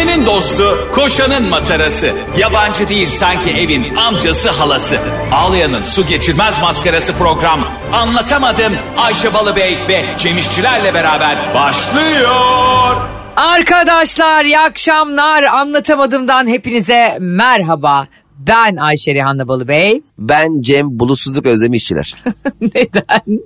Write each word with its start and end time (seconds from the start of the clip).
Ayşe'nin 0.00 0.26
dostu, 0.26 0.88
koşanın 0.92 1.48
matarası. 1.48 2.12
Yabancı 2.38 2.88
değil 2.88 3.08
sanki 3.08 3.50
evin 3.50 3.96
amcası 3.96 4.50
halası. 4.50 4.96
Ağlayan'ın 5.32 5.82
su 5.82 6.06
geçirmez 6.06 6.60
maskarası 6.60 7.12
program. 7.12 7.60
Anlatamadım 7.92 8.72
Ayşe 8.98 9.34
Balıbey 9.34 9.78
ve 9.88 10.04
Cemişçilerle 10.18 10.94
beraber 10.94 11.36
başlıyor. 11.54 12.96
Arkadaşlar 13.36 14.44
iyi 14.44 14.58
akşamlar. 14.58 15.42
Anlatamadığımdan 15.42 16.46
hepinize 16.46 17.18
merhaba. 17.20 18.06
Ben 18.38 18.76
Ayşe 18.76 19.14
Rihanna 19.14 19.48
Balıbey. 19.48 20.02
Ben 20.18 20.60
Cem 20.60 20.98
Bulutsuzluk 20.98 21.46
Özlemi 21.46 21.76
işçiler. 21.76 22.14
Neden? 22.60 23.40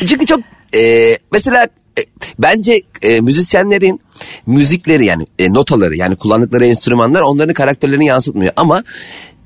Çünkü 0.06 0.26
çok 0.26 0.40
e, 0.76 1.16
mesela 1.32 1.68
e, 1.98 2.02
bence 2.38 2.82
e, 3.02 3.20
müzisyenlerin 3.20 4.00
müzikleri 4.46 5.06
yani 5.06 5.26
e, 5.38 5.52
notaları 5.52 5.96
yani 5.96 6.16
kullandıkları 6.16 6.66
enstrümanlar 6.66 7.20
onların 7.20 7.54
karakterlerini 7.54 8.06
yansıtmıyor. 8.06 8.52
Ama 8.56 8.84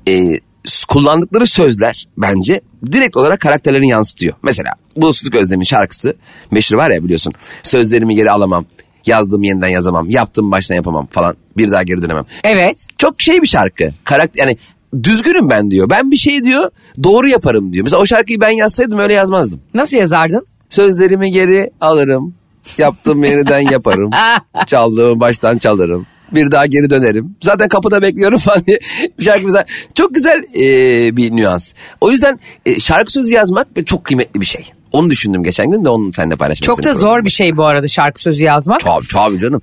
e, 0.07 0.39
kullandıkları 0.87 1.47
sözler 1.47 2.07
bence 2.17 2.61
direkt 2.91 3.17
olarak 3.17 3.39
karakterlerini 3.39 3.89
yansıtıyor. 3.89 4.33
Mesela 4.43 4.71
Bulutsuzluk 4.95 5.35
Özlemi 5.35 5.65
şarkısı 5.65 6.15
meşhur 6.51 6.77
var 6.77 6.91
ya 6.91 7.03
biliyorsun. 7.03 7.33
Sözlerimi 7.63 8.15
geri 8.15 8.31
alamam. 8.31 8.65
Yazdığımı 9.05 9.47
yeniden 9.47 9.67
yazamam. 9.67 10.09
Yaptığımı 10.09 10.51
baştan 10.51 10.75
yapamam 10.75 11.07
falan. 11.11 11.35
Bir 11.57 11.71
daha 11.71 11.83
geri 11.83 12.01
dönemem. 12.01 12.25
Evet. 12.43 12.85
çok 12.97 13.21
şey 13.21 13.41
bir 13.41 13.47
şarkı. 13.47 13.89
Karakter 14.03 14.47
yani 14.47 14.57
düzgünüm 15.03 15.49
ben 15.49 15.71
diyor. 15.71 15.89
Ben 15.89 16.11
bir 16.11 16.17
şey 16.17 16.43
diyor 16.43 16.71
doğru 17.03 17.27
yaparım 17.27 17.73
diyor. 17.73 17.83
Mesela 17.83 18.01
o 18.01 18.05
şarkıyı 18.05 18.41
ben 18.41 18.49
yazsaydım 18.49 18.99
öyle 18.99 19.13
yazmazdım. 19.13 19.61
Nasıl 19.73 19.97
yazardın? 19.97 20.45
Sözlerimi 20.69 21.31
geri 21.31 21.71
alırım. 21.81 22.35
Yaptığım 22.77 23.23
yeniden 23.23 23.59
yaparım. 23.59 24.11
Çaldığımı 24.67 25.19
baştan 25.19 25.57
çalarım. 25.57 26.07
Bir 26.31 26.51
daha 26.51 26.65
geri 26.65 26.89
dönerim. 26.89 27.35
Zaten 27.41 27.67
kapıda 27.67 28.01
bekliyorum 28.01 28.37
falan 28.39 28.65
diye 28.65 28.79
bir 29.19 29.23
şarkı 29.23 29.45
mesela. 29.45 29.65
Çok 29.95 30.15
güzel 30.15 30.43
e, 30.55 31.17
bir 31.17 31.31
nüans. 31.31 31.73
O 32.01 32.11
yüzden 32.11 32.39
e, 32.65 32.79
şarkı 32.79 33.11
sözü 33.11 33.33
yazmak 33.33 33.67
çok 33.85 34.03
kıymetli 34.03 34.41
bir 34.41 34.45
şey. 34.45 34.71
Onu 34.91 35.09
düşündüm 35.09 35.43
geçen 35.43 35.71
gün 35.71 35.85
de 35.85 35.89
onu 35.89 36.13
seninle 36.13 36.35
paylaşmak 36.35 36.65
Çok 36.65 36.83
da 36.83 36.93
zor 36.93 37.25
bir 37.25 37.29
şey 37.29 37.57
bu 37.57 37.65
arada 37.65 37.87
şarkı 37.87 38.21
sözü 38.21 38.43
yazmak. 38.43 38.79
Tabii 38.79 39.07
tabii 39.07 39.39
canım. 39.39 39.61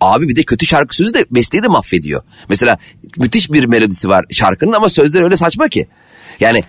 Abi 0.00 0.28
bir 0.28 0.36
de 0.36 0.42
kötü 0.42 0.66
şarkı 0.66 0.96
sözü 0.96 1.14
de 1.14 1.24
besteyi 1.30 1.62
de 1.62 1.68
mahvediyor. 1.68 2.22
Mesela 2.48 2.78
müthiş 3.16 3.52
bir 3.52 3.64
melodisi 3.64 4.08
var 4.08 4.24
şarkının 4.30 4.72
ama 4.72 4.88
sözleri 4.88 5.24
öyle 5.24 5.36
saçma 5.36 5.68
ki. 5.68 5.86
Yani 6.40 6.62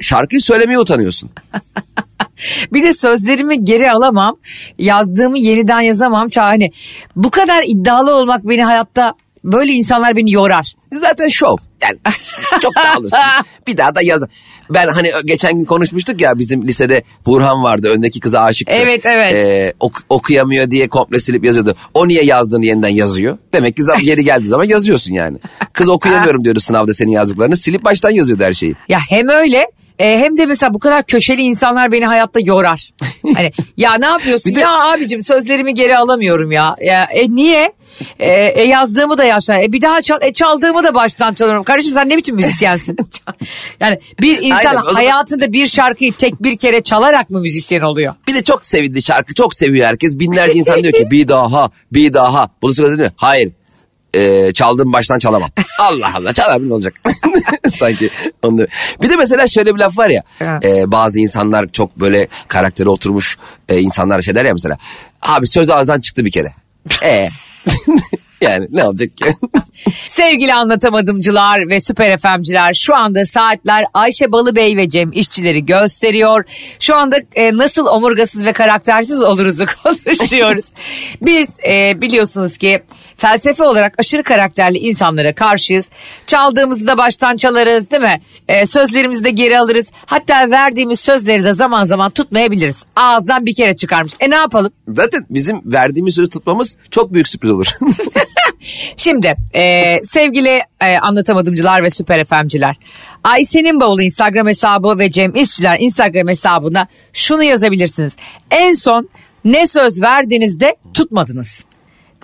şarkıyı 0.00 0.40
söylemeye 0.40 0.78
utanıyorsun. 0.78 1.30
Bir 2.72 2.82
de 2.82 2.92
sözlerimi 2.92 3.64
geri 3.64 3.90
alamam. 3.90 4.36
Yazdığımı 4.78 5.38
yeniden 5.38 5.80
yazamam. 5.80 6.28
Hani 6.36 6.70
bu 7.16 7.30
kadar 7.30 7.64
iddialı 7.66 8.14
olmak 8.14 8.48
beni 8.48 8.64
hayatta 8.64 9.14
böyle 9.44 9.72
insanlar 9.72 10.16
beni 10.16 10.32
yorar. 10.32 10.74
Zaten 11.00 11.28
şov. 11.28 11.56
Yani 11.82 11.98
çok 12.62 12.74
da 12.74 12.94
alırsın. 12.96 13.18
Bir 13.66 13.76
daha 13.76 13.94
da 13.94 14.02
yaz. 14.02 14.22
Ben 14.70 14.88
hani 14.88 15.10
geçen 15.24 15.58
gün 15.58 15.64
konuşmuştuk 15.64 16.20
ya 16.20 16.38
bizim 16.38 16.66
lisede 16.66 17.02
Burhan 17.26 17.62
vardı. 17.62 17.88
Öndeki 17.94 18.20
kıza 18.20 18.40
aşıktı. 18.40 18.74
Evet, 18.76 19.06
evet. 19.06 19.34
Ee, 19.34 19.72
ok- 19.80 20.02
okuyamıyor 20.08 20.70
diye 20.70 20.88
komple 20.88 21.20
silip 21.20 21.44
yazıyordu. 21.44 21.76
O 21.94 22.08
niye 22.08 22.24
yazdığını 22.24 22.64
yeniden 22.66 22.88
yazıyor? 22.88 23.38
Demek 23.54 23.76
ki 23.76 23.82
geri 24.04 24.24
geldiği 24.24 24.48
zaman 24.48 24.64
yazıyorsun 24.64 25.12
yani. 25.14 25.38
Kız 25.72 25.88
okuyamıyorum 25.88 26.44
diyordu 26.44 26.60
sınavda 26.60 26.94
senin 26.94 27.10
yazdıklarını. 27.10 27.56
Silip 27.56 27.84
baştan 27.84 28.10
yazıyordu 28.10 28.44
her 28.44 28.54
şeyi. 28.54 28.74
Ya 28.88 28.98
hem 29.08 29.28
öyle 29.28 29.66
e, 29.98 30.18
hem 30.18 30.36
de 30.36 30.46
mesela 30.46 30.74
bu 30.74 30.78
kadar 30.78 31.06
köşeli 31.06 31.40
insanlar 31.42 31.92
beni 31.92 32.06
hayatta 32.06 32.40
yorar. 32.40 32.90
Hani 33.36 33.50
ya 33.76 33.94
ne 33.94 34.06
yapıyorsun? 34.06 34.54
De- 34.54 34.60
Ya 34.60 34.80
abicim 34.80 35.22
sözlerimi 35.22 35.74
geri 35.74 35.96
alamıyorum 35.98 36.52
ya. 36.52 36.76
Ya 36.80 37.04
e, 37.04 37.28
niye? 37.28 37.72
E, 38.18 38.30
e, 38.32 38.62
yazdığımı 38.68 39.18
da 39.18 39.24
yaşlar. 39.24 39.60
E, 39.62 39.72
bir 39.72 39.82
daha 39.82 40.02
çal, 40.02 40.22
e, 40.22 40.32
çaldığımı 40.32 40.82
da 40.84 40.94
baştan 40.94 41.34
çalıyorum. 41.34 41.64
Kardeşim 41.64 41.92
sen 41.92 42.08
ne 42.08 42.16
biçim 42.16 42.36
müzisyensin? 42.36 42.96
yani 43.80 43.98
bir 44.20 44.38
insan 44.42 44.56
Aynen, 44.58 44.82
zaman- 44.82 44.94
hayatında 44.94 45.52
bir 45.52 45.66
şarkıyı 45.66 46.12
tek 46.12 46.42
bir 46.42 46.56
kere 46.58 46.80
çalarak 46.82 47.30
mı 47.30 47.40
müzisyen 47.40 47.80
oluyor? 47.80 48.14
Bir 48.28 48.34
de 48.34 48.42
çok 48.44 48.66
sevildi 48.66 49.02
şarkı. 49.02 49.34
Çok 49.34 49.54
seviyor 49.54 49.86
herkes. 49.86 50.18
Binlerce 50.18 50.58
insan 50.58 50.82
diyor 50.82 50.92
ki 50.94 51.10
bir 51.10 51.28
daha, 51.28 51.70
bir 51.92 52.12
daha. 52.14 52.48
Bunu 52.62 52.74
söyledi 52.74 53.00
mi? 53.00 53.08
Hayır. 53.16 53.52
Ee, 54.16 54.52
çaldığım 54.52 54.92
baştan 54.92 55.18
çalamam. 55.18 55.50
Allah 55.80 56.12
Allah 56.16 56.58
ne 56.58 56.74
olacak? 56.74 56.94
Sanki 57.78 58.10
onu. 58.42 58.66
Bir 59.02 59.10
de 59.10 59.16
mesela 59.16 59.46
şöyle 59.46 59.74
bir 59.74 59.80
laf 59.80 59.98
var 59.98 60.10
ya. 60.10 60.22
E, 60.64 60.92
bazı 60.92 61.20
insanlar 61.20 61.68
çok 61.68 62.00
böyle 62.00 62.28
karakteri 62.48 62.88
oturmuş 62.88 63.38
e, 63.68 63.78
insanlar 63.78 64.22
şey 64.22 64.34
der 64.34 64.44
ya 64.44 64.52
mesela. 64.52 64.78
Abi 65.22 65.46
söz 65.46 65.70
ağızdan 65.70 66.00
çıktı 66.00 66.24
bir 66.24 66.30
kere. 66.30 66.52
E 67.02 67.28
yani 68.40 68.66
ne 68.70 68.84
olacak 68.84 69.16
ki? 69.16 69.24
Sevgili 70.08 70.54
anlatamadımcılar 70.54 71.68
ve 71.68 71.80
süper 71.80 72.18
FM'ciler 72.18 72.74
şu 72.74 72.96
anda 72.96 73.24
saatler 73.24 73.84
Ayşe 73.94 74.32
Balıbey 74.32 74.76
ve 74.76 74.88
Cem 74.88 75.12
işçileri 75.12 75.66
gösteriyor. 75.66 76.44
Şu 76.80 76.96
anda 76.96 77.16
e, 77.34 77.56
nasıl 77.56 77.86
omurgasız 77.86 78.44
ve 78.44 78.52
karaktersiz 78.52 79.22
oluruzu 79.22 79.66
konuşuyoruz. 79.82 80.64
Biz 81.22 81.50
e, 81.68 82.00
biliyorsunuz 82.02 82.58
ki 82.58 82.82
felsefe 83.16 83.64
olarak 83.64 83.94
aşırı 83.98 84.22
karakterli 84.22 84.78
insanlara 84.78 85.34
karşıyız. 85.34 85.90
Çaldığımızı 86.26 86.86
da 86.86 86.98
baştan 86.98 87.36
çalarız 87.36 87.90
değil 87.90 88.02
mi? 88.02 88.20
E, 88.48 88.66
sözlerimizi 88.66 89.24
de 89.24 89.30
geri 89.30 89.58
alırız. 89.58 89.92
Hatta 90.06 90.50
verdiğimiz 90.50 91.00
sözleri 91.00 91.44
de 91.44 91.52
zaman 91.52 91.84
zaman 91.84 92.10
tutmayabiliriz. 92.10 92.84
Ağızdan 92.96 93.46
bir 93.46 93.54
kere 93.54 93.76
çıkarmış. 93.76 94.12
E 94.20 94.30
ne 94.30 94.34
yapalım? 94.34 94.72
Zaten 94.88 95.26
bizim 95.30 95.72
verdiğimiz 95.72 96.14
sözü 96.14 96.30
tutmamız 96.30 96.76
çok 96.90 97.12
büyük 97.12 97.28
sürpriz 97.28 97.50
olur. 97.50 97.66
Şimdi 98.96 99.34
e, 99.54 99.94
sevgili 100.04 100.60
e, 100.80 100.96
anlatamadımcılar 100.98 101.82
ve 101.82 101.90
süper 101.90 102.24
FM'ciler. 102.24 102.76
Ayşe'nin 103.24 103.80
bavulu 103.80 104.02
Instagram 104.02 104.46
hesabı 104.46 104.98
ve 104.98 105.10
Cem 105.10 105.34
İşçiler 105.34 105.78
Instagram 105.80 106.28
hesabına 106.28 106.86
şunu 107.12 107.42
yazabilirsiniz. 107.42 108.16
En 108.50 108.72
son 108.72 109.08
ne 109.44 109.66
söz 109.66 110.02
verdiğinizde 110.02 110.76
tutmadınız. 110.94 111.64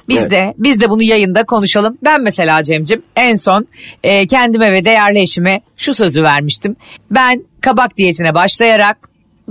Biz 0.08 0.18
Evet. 0.18 0.30
de 0.30 0.54
biz 0.58 0.80
de 0.80 0.90
bunu 0.90 1.02
yayında 1.02 1.44
konuşalım. 1.44 1.98
Ben 2.04 2.22
mesela 2.22 2.62
Cem'cim 2.62 3.02
en 3.16 3.34
son 3.34 3.66
e, 4.02 4.26
kendime 4.26 4.72
ve 4.72 4.84
değerli 4.84 5.18
eşime 5.18 5.60
şu 5.76 5.94
sözü 5.94 6.22
vermiştim. 6.22 6.76
Ben 7.10 7.44
kabak 7.60 7.96
diyetine 7.96 8.34
başlayarak 8.34 8.98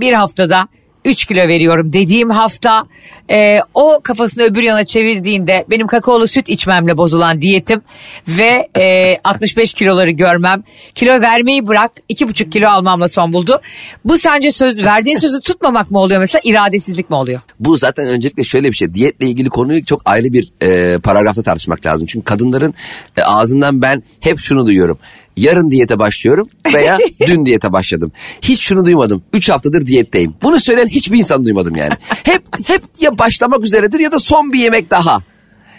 bir 0.00 0.12
haftada 0.12 0.68
3 1.04 1.26
kilo 1.26 1.48
veriyorum 1.48 1.92
dediğim 1.92 2.30
hafta 2.30 2.84
e, 3.30 3.58
o 3.74 4.00
kafasını 4.02 4.42
öbür 4.42 4.62
yana 4.62 4.84
çevirdiğinde 4.84 5.64
benim 5.70 5.86
kakaolu 5.86 6.26
süt 6.26 6.48
içmemle 6.48 6.96
bozulan 6.96 7.42
diyetim 7.42 7.82
ve 8.28 8.68
e, 8.76 9.16
65 9.24 9.74
kiloları 9.74 10.10
görmem 10.10 10.62
kilo 10.94 11.20
vermeyi 11.20 11.66
bırak 11.66 11.90
2,5 12.10 12.50
kilo 12.50 12.68
almamla 12.68 13.08
son 13.08 13.32
buldu. 13.32 13.60
Bu 14.04 14.18
sence 14.18 14.50
söz 14.50 14.84
verdiğin 14.84 15.18
sözü 15.18 15.40
tutmamak 15.40 15.90
mı 15.90 15.98
oluyor 15.98 16.20
mesela 16.20 16.40
iradesizlik 16.44 17.10
mi 17.10 17.16
oluyor? 17.16 17.40
Bu 17.60 17.76
zaten 17.76 18.08
öncelikle 18.08 18.44
şöyle 18.44 18.70
bir 18.70 18.76
şey. 18.76 18.94
Diyetle 18.94 19.26
ilgili 19.26 19.48
konuyu 19.48 19.84
çok 19.84 20.02
ayrı 20.04 20.32
bir 20.32 20.52
e, 20.62 20.98
paragrafta 20.98 21.42
tartışmak 21.42 21.86
lazım. 21.86 22.06
Çünkü 22.06 22.24
kadınların 22.24 22.74
e, 23.16 23.22
ağzından 23.22 23.82
ben 23.82 24.02
hep 24.20 24.38
şunu 24.38 24.66
duyuyorum. 24.66 24.98
Yarın 25.36 25.70
diyete 25.70 25.98
başlıyorum 25.98 26.48
veya 26.74 26.98
dün 27.26 27.46
diyete 27.46 27.72
başladım. 27.72 28.12
Hiç 28.42 28.62
şunu 28.62 28.84
duymadım. 28.84 29.22
Üç 29.32 29.50
haftadır 29.50 29.86
diyetteyim. 29.86 30.34
Bunu 30.42 30.60
söyleyen 30.60 30.88
hiçbir 30.88 31.18
insan 31.18 31.44
duymadım 31.44 31.76
yani. 31.76 31.92
Hep 32.08 32.42
hep 32.66 32.82
ya 33.00 33.18
başlamak 33.18 33.64
üzeredir 33.64 33.98
ya 33.98 34.12
da 34.12 34.18
son 34.18 34.52
bir 34.52 34.58
yemek 34.58 34.90
daha. 34.90 35.22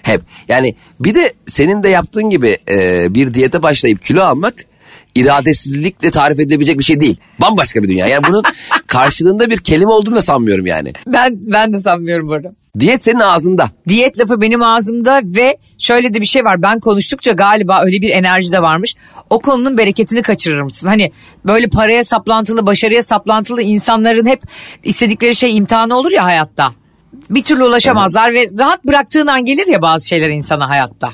Hep. 0.03 0.22
Yani 0.47 0.75
bir 1.00 1.16
de 1.16 1.34
senin 1.46 1.84
de 1.84 1.90
yaptığın 1.90 2.30
gibi 2.30 2.58
e, 2.69 3.08
bir 3.13 3.34
diyete 3.34 3.63
başlayıp 3.63 4.02
kilo 4.02 4.24
almak 4.24 4.56
iradesizlikle 5.16 6.12
tarif 6.12 6.40
edilebilecek 6.40 6.79
bir 6.79 6.84
şey 6.84 7.00
değil. 7.00 7.18
Bambaşka 7.41 7.84
bir 7.84 7.90
dünya. 7.90 8.07
Yani 8.07 8.24
bunun 8.29 8.44
karşılığında 8.88 9.50
bir 9.50 9.57
kelime 9.57 9.91
olduğunu 9.91 10.16
da 10.16 10.22
sanmıyorum 10.22 10.66
yani. 10.66 10.94
Ben 11.07 11.38
ben 11.40 11.74
de 11.74 11.79
sanmıyorum 11.79 12.28
burada. 12.28 12.53
Diyet 12.79 13.03
senin 13.03 13.19
ağzında. 13.19 13.69
Diyet 13.88 14.19
lafı 14.19 14.42
benim 14.42 14.63
ağzımda 14.63 15.21
ve 15.25 15.57
şöyle 15.80 16.13
de 16.13 16.21
bir 16.21 16.25
şey 16.25 16.44
var. 16.44 16.62
Ben 16.62 16.80
konuştukça 16.80 17.31
galiba 17.31 17.81
öyle 17.83 18.01
bir 18.01 18.10
enerji 18.10 18.51
de 18.51 18.62
varmış. 18.62 18.95
O 19.30 19.39
konunun 19.39 19.77
bereketini 19.77 20.21
kaçırır 20.21 20.62
mısın? 20.62 20.88
Hani 20.88 21.12
böyle 21.45 21.68
paraya 21.68 22.04
saplantılı, 22.04 22.65
başarıya 22.65 23.04
saplantılı 23.04 23.62
insanların 23.62 24.25
hep 24.25 24.42
istedikleri 24.83 25.36
şey 25.36 25.57
imtihanı 25.57 25.95
olur 25.95 26.12
ya 26.12 26.24
hayatta. 26.24 26.71
Bir 27.30 27.44
türlü 27.44 27.63
ulaşamazlar 27.63 28.33
ve 28.33 28.50
rahat 28.60 28.86
bıraktığın 28.86 29.27
an 29.27 29.45
gelir 29.45 29.68
ya 29.68 29.81
bazı 29.81 30.07
şeyler 30.07 30.30
insana 30.30 30.69
hayatta. 30.69 31.10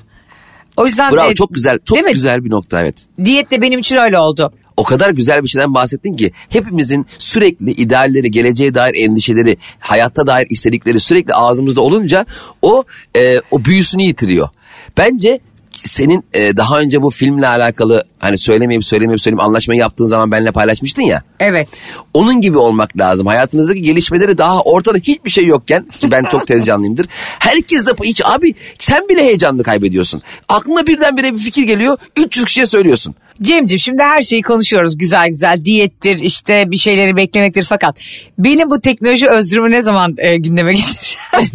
O 0.80 0.88
yüzden 0.88 1.14
Bravo 1.14 1.32
e, 1.32 1.36
çok 1.36 1.54
güzel 1.54 1.80
çok 1.86 2.08
güzel 2.08 2.46
bir 2.46 2.50
nokta 2.50 2.82
evet. 2.82 3.06
Diyet 3.26 3.52
de 3.52 3.62
benim 3.62 3.80
için 3.80 3.96
öyle 3.96 4.20
oldu. 4.20 4.54
O 4.78 4.84
kadar 4.84 5.10
güzel 5.10 5.44
bir 5.44 5.48
şeyden 5.48 5.74
bahsettin 5.74 6.14
ki 6.16 6.32
hepimizin 6.50 7.06
sürekli 7.18 7.72
idealleri, 7.72 8.32
geleceğe 8.32 8.74
dair 8.74 8.94
endişeleri, 8.96 9.58
hayatta 9.80 10.28
dair 10.28 10.48
istedikleri 10.50 11.00
sürekli 11.00 11.34
ağzımızda 11.34 11.82
olunca 11.82 12.26
o 12.62 12.84
e, 13.16 13.42
o 13.52 13.66
büyüsünü 13.66 14.04
yitiriyor. 14.04 14.50
Bence 14.98 15.40
senin 15.84 16.24
e, 16.34 16.58
daha 16.58 16.80
önce 16.80 17.02
bu 17.02 17.10
filmle 17.10 17.48
alakalı 17.48 18.04
hani 18.20 18.38
söylemeyip 18.38 18.86
söylemeyip 18.86 19.22
söyleyeyim 19.22 19.40
anlaşmayı 19.40 19.80
yaptığın 19.80 20.06
zaman 20.06 20.32
benimle 20.32 20.52
paylaşmıştın 20.52 21.02
ya. 21.02 21.24
Evet. 21.40 21.68
Onun 22.14 22.42
gibi 22.42 22.58
olmak 22.58 22.98
lazım. 22.98 23.28
Hayatınızdaki 23.28 23.82
gelişmeleri 23.82 24.38
daha 24.38 24.62
ortada 24.62 24.98
hiçbir 24.98 25.30
şey 25.30 25.46
yokken 25.46 25.86
ki 25.86 26.12
ben 26.12 26.24
çok 26.24 26.48
tez 26.48 26.66
canlıyımdır. 26.66 27.08
Herkes 27.40 27.86
de 27.86 27.92
hiç 28.04 28.22
abi 28.26 28.54
sen 28.80 29.10
bile 29.10 29.24
heyecanını 29.24 29.64
kaybediyorsun. 29.64 30.22
Aklına 30.50 30.88
birdenbire 30.88 31.34
bir 31.34 31.40
fikir 31.40 31.64
geliyor 31.64 31.98
300 32.18 32.46
kişiye 32.46 32.66
söylüyorsun. 32.66 33.16
Cemciğim 33.42 33.80
şimdi 33.80 34.04
her 34.04 34.22
şeyi 34.22 34.42
konuşuyoruz 34.42 34.98
güzel 34.98 35.28
güzel 35.28 35.66
diyettir 35.66 36.20
işte 36.20 36.64
bir 36.68 36.78
şeyleri 36.78 37.16
beklemektir 37.16 37.66
fakat 37.70 38.00
benim 38.38 38.70
bu 38.70 38.82
teknoloji 38.82 39.30
özrümü 39.30 39.72
ne 39.72 39.82
zaman 39.82 40.16
e, 40.18 40.38
gündeme 40.38 40.74
gelir? 40.74 41.18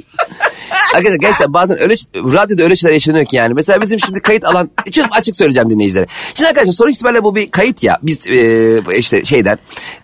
Arkadaşlar 0.95 1.19
gerçekten 1.21 1.53
bazen 1.53 1.83
öyle 1.83 1.95
radyoda 2.15 2.63
öyle 2.63 2.77
şeyler 2.77 2.95
yaşanıyor 2.95 3.27
ki 3.27 3.37
yani. 3.37 3.55
Mesela 3.55 3.81
bizim 3.81 4.01
şimdi 4.01 4.21
kayıt 4.21 4.45
alan 4.45 4.71
çok 4.93 5.07
açık 5.17 5.37
söyleyeceğim 5.37 5.71
dinleyicilere. 5.71 6.07
Şimdi 6.35 6.49
arkadaşlar 6.49 6.73
sonuç 6.73 6.95
itibariyle 6.95 7.25
bu 7.25 7.35
bir 7.35 7.51
kayıt 7.51 7.83
ya. 7.83 7.99
Biz 8.03 8.31
e, 8.31 8.81
işte 8.99 9.25
şeyden 9.25 9.59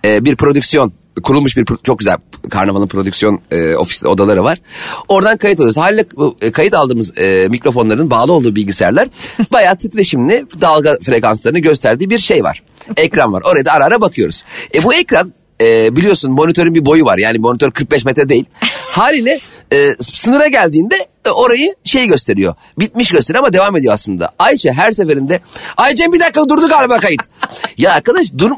e, 0.04 0.24
bir 0.24 0.36
prodüksiyon 0.36 0.92
kurulmuş 1.22 1.56
bir 1.56 1.66
çok 1.84 1.98
güzel 1.98 2.16
karnavalın 2.50 2.86
prodüksiyon 2.86 3.40
e, 3.50 3.74
ofis 3.74 4.06
odaları 4.06 4.44
var. 4.44 4.58
Oradan 5.08 5.36
kayıt 5.36 5.58
alıyoruz. 5.58 5.76
Haliyle 5.76 6.04
e, 6.42 6.52
kayıt 6.52 6.74
aldığımız 6.74 7.18
e, 7.18 7.48
mikrofonların 7.48 8.10
bağlı 8.10 8.32
olduğu 8.32 8.56
bilgisayarlar 8.56 9.08
bayağı 9.52 9.76
titreşimli 9.76 10.46
dalga 10.60 10.96
frekanslarını 11.02 11.58
gösterdiği 11.58 12.10
bir 12.10 12.18
şey 12.18 12.44
var. 12.44 12.62
Ekran 12.96 13.32
var. 13.32 13.42
Oraya 13.50 13.64
da 13.64 13.72
ara 13.72 13.84
ara 13.84 14.00
bakıyoruz. 14.00 14.44
E 14.74 14.82
bu 14.82 14.94
ekran 14.94 15.32
e, 15.60 15.96
biliyorsun 15.96 16.32
monitörün 16.32 16.74
bir 16.74 16.86
boyu 16.86 17.04
var. 17.04 17.18
Yani 17.18 17.38
monitör 17.38 17.70
45 17.70 18.04
metre 18.04 18.28
değil. 18.28 18.44
Haliyle 18.92 19.40
e, 19.72 19.94
sınıra 20.00 20.48
geldiğinde 20.48 20.94
e, 21.24 21.30
orayı 21.30 21.74
şey 21.84 22.06
gösteriyor. 22.06 22.54
Bitmiş 22.78 23.10
gösteriyor 23.12 23.44
ama 23.44 23.52
devam 23.52 23.76
ediyor 23.76 23.94
aslında. 23.94 24.30
Ayşe 24.38 24.72
her 24.72 24.90
seferinde 24.90 25.40
Aycem 25.76 26.12
bir 26.12 26.20
dakika 26.20 26.48
durdu 26.48 26.68
galiba 26.68 26.98
kayıt. 26.98 27.20
ya 27.78 27.92
arkadaş 27.92 28.26
dur 28.38 28.50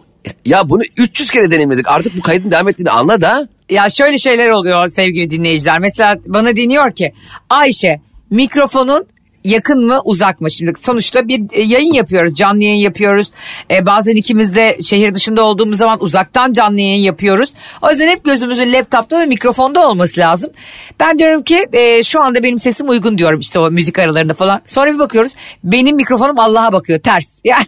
ya 0.45 0.69
bunu 0.69 0.83
300 0.97 1.31
kere 1.31 1.51
deneyimledik. 1.51 1.89
Artık 1.89 2.17
bu 2.17 2.21
kaydın 2.21 2.51
devam 2.51 2.69
ettiğini 2.69 2.91
anla 2.91 3.21
da. 3.21 3.49
Ya 3.71 3.91
şöyle 3.91 4.19
şeyler 4.19 4.49
oluyor 4.49 4.89
sevgili 4.89 5.31
dinleyiciler. 5.31 5.79
Mesela 5.79 6.19
bana 6.27 6.57
deniyor 6.57 6.93
ki 6.93 7.13
Ayşe 7.51 8.01
mikrofonun 8.31 9.07
yakın 9.45 9.87
mı 9.87 10.01
uzak 10.05 10.41
mı? 10.41 10.51
Şimdi 10.51 10.73
sonuçta 10.81 11.29
bir 11.29 11.41
e, 11.53 11.63
yayın 11.63 11.93
yapıyoruz. 11.93 12.35
Canlı 12.35 12.63
yayın 12.63 12.81
yapıyoruz. 12.81 13.31
Ee, 13.71 13.87
bazen 13.87 14.17
ikimiz 14.17 14.55
de 14.55 14.79
şehir 14.83 15.15
dışında 15.15 15.43
olduğumuz 15.43 15.79
zaman 15.79 16.03
uzaktan 16.03 16.53
canlı 16.53 16.81
yayın 16.81 17.03
yapıyoruz. 17.03 17.53
O 17.83 17.91
yüzden 17.91 18.09
hep 18.09 18.25
gözümüzün 18.25 18.73
laptopta 18.73 19.21
ve 19.21 19.27
mikrofonda 19.27 19.89
olması 19.89 20.21
lazım. 20.21 20.51
Ben 21.01 21.19
diyorum 21.19 21.43
ki 21.43 21.67
e, 21.73 22.03
şu 22.03 22.23
anda 22.23 22.43
benim 22.43 22.59
sesim 22.59 22.89
uygun 22.89 23.19
diyorum 23.19 23.41
işte 23.41 23.61
o 23.61 23.71
müzik 23.71 23.99
aralarında 23.99 24.35
falan. 24.35 24.61
Sonra 24.67 24.95
bir 24.95 24.99
bakıyoruz 24.99 25.35
benim 25.65 25.97
mikrofonum 25.97 26.39
Allah'a 26.39 26.73
bakıyor 26.73 27.01
ters. 27.01 27.33
Yani 27.45 27.65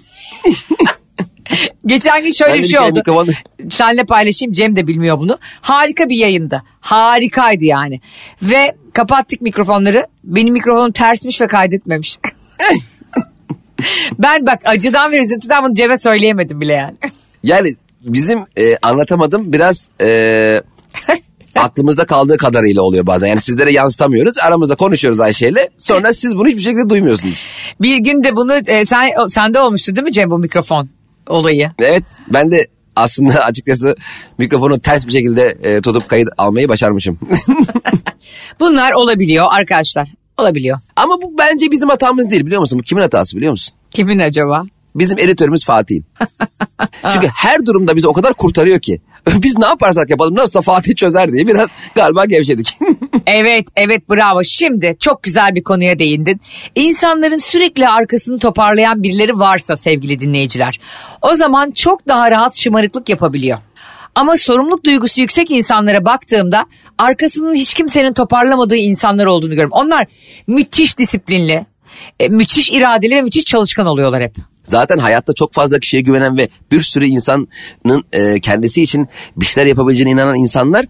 Geçen 1.87 2.23
gün 2.23 2.31
şöyle 2.31 2.53
Ben 2.55 2.63
bir 2.63 2.69
şey 2.69 2.81
oldu. 2.81 2.99
mikrofonu- 2.99 3.33
Seninle 3.71 4.05
paylaşayım 4.05 4.53
Cem 4.53 4.77
de 4.77 4.87
bilmiyor 4.87 5.19
bunu. 5.19 5.39
Harika 5.61 6.09
bir 6.09 6.17
yayındı. 6.17 6.63
Harikaydı 6.81 7.65
yani. 7.65 8.01
Ve 8.43 8.73
kapattık 8.93 9.41
mikrofonları. 9.41 10.07
Benim 10.25 10.53
mikrofonum 10.53 10.93
tersmiş 10.93 11.41
ve 11.41 11.47
kaydetmemiş. 11.47 12.19
ben 14.19 14.47
bak 14.47 14.59
acıdan 14.65 15.13
ve 15.13 15.21
üzüntüden 15.23 15.65
bunu 15.65 15.75
Cem'e 15.75 15.97
söyleyemedim 15.97 16.61
bile 16.61 16.73
yani. 16.73 16.95
Yani 17.43 17.75
bizim 18.05 18.39
e, 18.59 18.77
anlatamadım 18.83 19.53
biraz 19.53 19.89
e, 20.01 20.63
aklımızda 21.55 22.05
kaldığı 22.07 22.37
kadarıyla 22.37 22.83
oluyor 22.83 23.07
bazen. 23.07 23.29
Yani 23.29 23.41
sizlere 23.41 23.73
yansıtamıyoruz. 23.73 24.39
Aramızda 24.39 24.75
konuşuyoruz 24.75 25.21
Ayşe'yle. 25.21 25.69
Sonra 25.79 26.13
siz 26.13 26.37
bunu 26.37 26.49
hiçbir 26.49 26.63
şekilde 26.63 26.89
duymuyorsunuz. 26.89 27.47
Bir 27.81 27.97
gün 27.97 28.23
de 28.25 28.37
bunu 28.37 28.55
e, 28.67 28.85
sen 28.85 29.09
sende 29.29 29.61
olmuştu 29.61 29.97
değil 29.97 30.05
mi 30.05 30.13
Cem 30.13 30.31
bu 30.31 30.39
mikrofon 30.39 30.89
olayı? 31.29 31.71
Evet 31.79 32.05
ben 32.33 32.51
de 32.51 32.67
aslında 32.97 33.41
açıkçası 33.45 33.97
mikrofonu 34.39 34.81
ters 34.81 35.07
bir 35.07 35.13
şekilde 35.13 35.57
e, 35.63 35.81
tutup 35.81 36.09
kayıt 36.09 36.29
almayı 36.39 36.69
başarmışım. 36.69 37.19
Bunlar 38.61 38.93
olabiliyor 38.93 39.47
arkadaşlar. 39.51 40.09
Olabiliyor. 40.39 40.79
Ama 40.97 41.23
bu 41.23 41.39
bence 41.39 41.71
bizim 41.71 41.89
hatamız 41.89 42.31
değil 42.31 42.47
biliyor 42.47 42.61
musun? 42.61 42.79
Bu 42.79 42.83
kimin 42.83 43.03
hatası 43.03 43.37
biliyor 43.37 43.53
musun? 43.53 43.75
Kimin 43.91 44.19
acaba? 44.19 44.65
Bizim 44.95 45.19
editörümüz 45.19 45.65
Fatih'in. 45.65 46.05
Çünkü 47.13 47.29
her 47.37 47.67
durumda 47.67 47.97
bizi 47.97 48.09
o 48.09 48.13
kadar 48.13 48.35
kurtarıyor 48.35 48.81
ki. 48.81 49.01
Biz 49.43 49.59
ne 49.59 49.67
yaparsak 49.67 50.11
yapalım 50.11 50.35
nasılsa 50.35 50.61
Fatih 50.61 50.95
çözer 50.95 51.33
diye 51.33 51.47
biraz 51.47 51.71
galiba 51.95 52.25
gevşedik. 52.25 52.79
Evet, 53.27 53.67
evet 53.77 54.11
bravo. 54.11 54.45
Şimdi 54.45 54.97
çok 55.01 55.23
güzel 55.23 55.55
bir 55.55 55.63
konuya 55.63 55.99
değindin. 55.99 56.41
İnsanların 56.75 57.37
sürekli 57.37 57.89
arkasını 57.89 58.39
toparlayan 58.39 59.03
birileri 59.03 59.39
varsa 59.39 59.77
sevgili 59.77 60.21
dinleyiciler. 60.21 60.81
O 61.23 61.35
zaman 61.35 61.71
çok 61.71 62.09
daha 62.09 62.31
rahat 62.31 62.57
şımarıklık 62.57 63.09
yapabiliyor. 63.09 63.59
Ama 64.15 64.37
sorumluluk 64.37 64.85
duygusu 64.85 65.21
yüksek 65.21 65.51
insanlara 65.51 66.05
baktığımda 66.05 66.67
arkasının 66.99 67.55
hiç 67.55 67.75
kimsenin 67.75 68.13
toparlamadığı 68.13 68.77
insanlar 68.77 69.27
olduğunu 69.27 69.51
görüyorum. 69.51 69.73
Onlar 69.73 70.07
müthiş 70.47 70.99
disiplinli, 70.99 71.67
e, 72.21 72.29
müthiş 72.29 72.73
iradeli 72.73 73.15
ve 73.15 73.23
müthiş 73.23 73.45
çalışkan 73.45 73.87
oluyorlar 73.87 74.23
hep. 74.23 74.35
Zaten 74.65 74.99
hayatta 74.99 75.33
çok 75.33 75.53
fazla 75.53 75.79
kişiye 75.79 76.03
güvenen 76.03 76.39
ve 76.39 76.49
bir 76.73 76.83
sürü 76.83 77.07
insanın 77.07 77.49
e, 78.13 78.41
kendisi 78.41 78.83
için 78.83 79.09
bir 79.37 79.47
şeyler 79.47 79.69
yapabileceğine 79.69 80.11
inanan 80.11 80.37
insanlar 80.37 80.87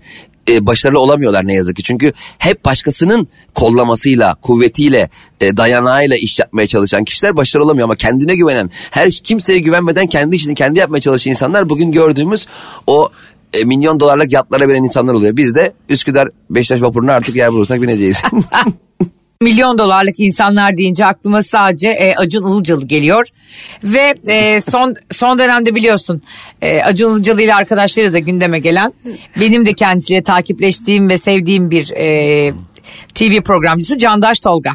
e, 0.48 0.66
başarılı 0.66 1.00
olamıyorlar 1.00 1.46
ne 1.46 1.54
yazık 1.54 1.76
ki. 1.76 1.82
Çünkü 1.82 2.12
hep 2.38 2.64
başkasının 2.64 3.28
kollamasıyla, 3.54 4.34
kuvvetiyle, 4.34 5.08
e, 5.40 5.56
dayanağıyla 5.56 6.16
iş 6.16 6.38
yapmaya 6.38 6.66
çalışan 6.66 7.04
kişiler 7.04 7.36
başarılı 7.36 7.66
olamıyor. 7.66 7.84
Ama 7.84 7.96
kendine 7.96 8.36
güvenen, 8.36 8.70
her 8.90 9.10
kimseye 9.10 9.58
güvenmeden 9.58 10.06
kendi 10.06 10.36
işini 10.36 10.54
kendi 10.54 10.78
yapmaya 10.78 11.00
çalışan 11.00 11.30
insanlar 11.30 11.68
bugün 11.68 11.92
gördüğümüz 11.92 12.46
o 12.86 13.10
e, 13.52 13.64
milyon 13.64 14.00
dolarlık 14.00 14.32
yatlara 14.32 14.68
binen 14.68 14.82
insanlar 14.82 15.14
oluyor. 15.14 15.36
Biz 15.36 15.54
de 15.54 15.72
Üsküdar 15.88 16.28
Beşiktaş 16.50 16.82
vapuruna 16.82 17.12
artık 17.12 17.36
yer 17.36 17.52
bulursak 17.52 17.82
bineceğiz. 17.82 18.22
milyon 19.44 19.78
dolarlık 19.78 20.20
insanlar 20.20 20.76
deyince 20.76 21.06
aklıma 21.06 21.42
sadece 21.42 21.88
e, 21.88 22.14
Acun 22.16 22.46
Ilıcalı 22.46 22.86
geliyor. 22.86 23.26
Ve 23.84 24.14
e, 24.26 24.60
son 24.60 24.94
son 25.10 25.38
dönemde 25.38 25.74
biliyorsun 25.74 26.22
e, 26.62 26.82
Acun 26.82 27.14
Ilıcalı 27.14 27.42
ile 27.42 27.54
arkadaşları 27.54 28.12
da 28.12 28.18
gündeme 28.18 28.58
gelen 28.58 28.92
benim 29.40 29.66
de 29.66 29.72
kendisiyle 29.74 30.22
takipleştiğim 30.22 31.08
ve 31.08 31.18
sevdiğim 31.18 31.70
bir 31.70 31.90
e, 31.90 32.52
TV 33.14 33.42
programcısı 33.42 33.98
Candaş 33.98 34.40
Tolga. 34.40 34.70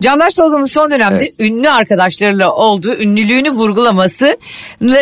Candaş 0.00 0.34
Tolga'nın 0.34 0.64
son 0.64 0.90
dönemde 0.90 1.24
Evet. 1.24 1.34
ünlü 1.38 1.70
arkadaşlarıyla 1.70 2.52
olduğu 2.52 2.94
ünlülüğünü 2.94 3.50
vurgulaması 3.50 4.36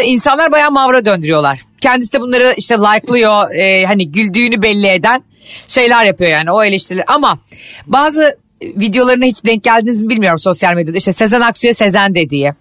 insanlar 0.04 0.52
bayağı 0.52 0.70
mavra 0.70 1.04
döndürüyorlar. 1.04 1.60
Kendisi 1.80 2.12
de 2.12 2.20
bunları 2.20 2.54
işte 2.56 2.74
like'lıyor 2.74 3.50
e, 3.50 3.86
hani 3.86 4.10
güldüğünü 4.10 4.62
belli 4.62 4.86
eden 4.86 5.22
şeyler 5.68 6.04
yapıyor 6.04 6.30
yani 6.30 6.52
o 6.52 6.64
eleştiriler. 6.64 7.04
Ama 7.08 7.38
bazı 7.86 8.38
videolarına 8.62 9.24
hiç 9.24 9.44
denk 9.44 9.64
geldiniz 9.64 10.02
mi 10.02 10.08
bilmiyorum 10.08 10.38
sosyal 10.38 10.74
medyada. 10.74 10.98
İşte 10.98 11.12
Sezen 11.12 11.40
Aksu'ya 11.40 11.72
Sezen 11.72 12.14
dediği. 12.14 12.52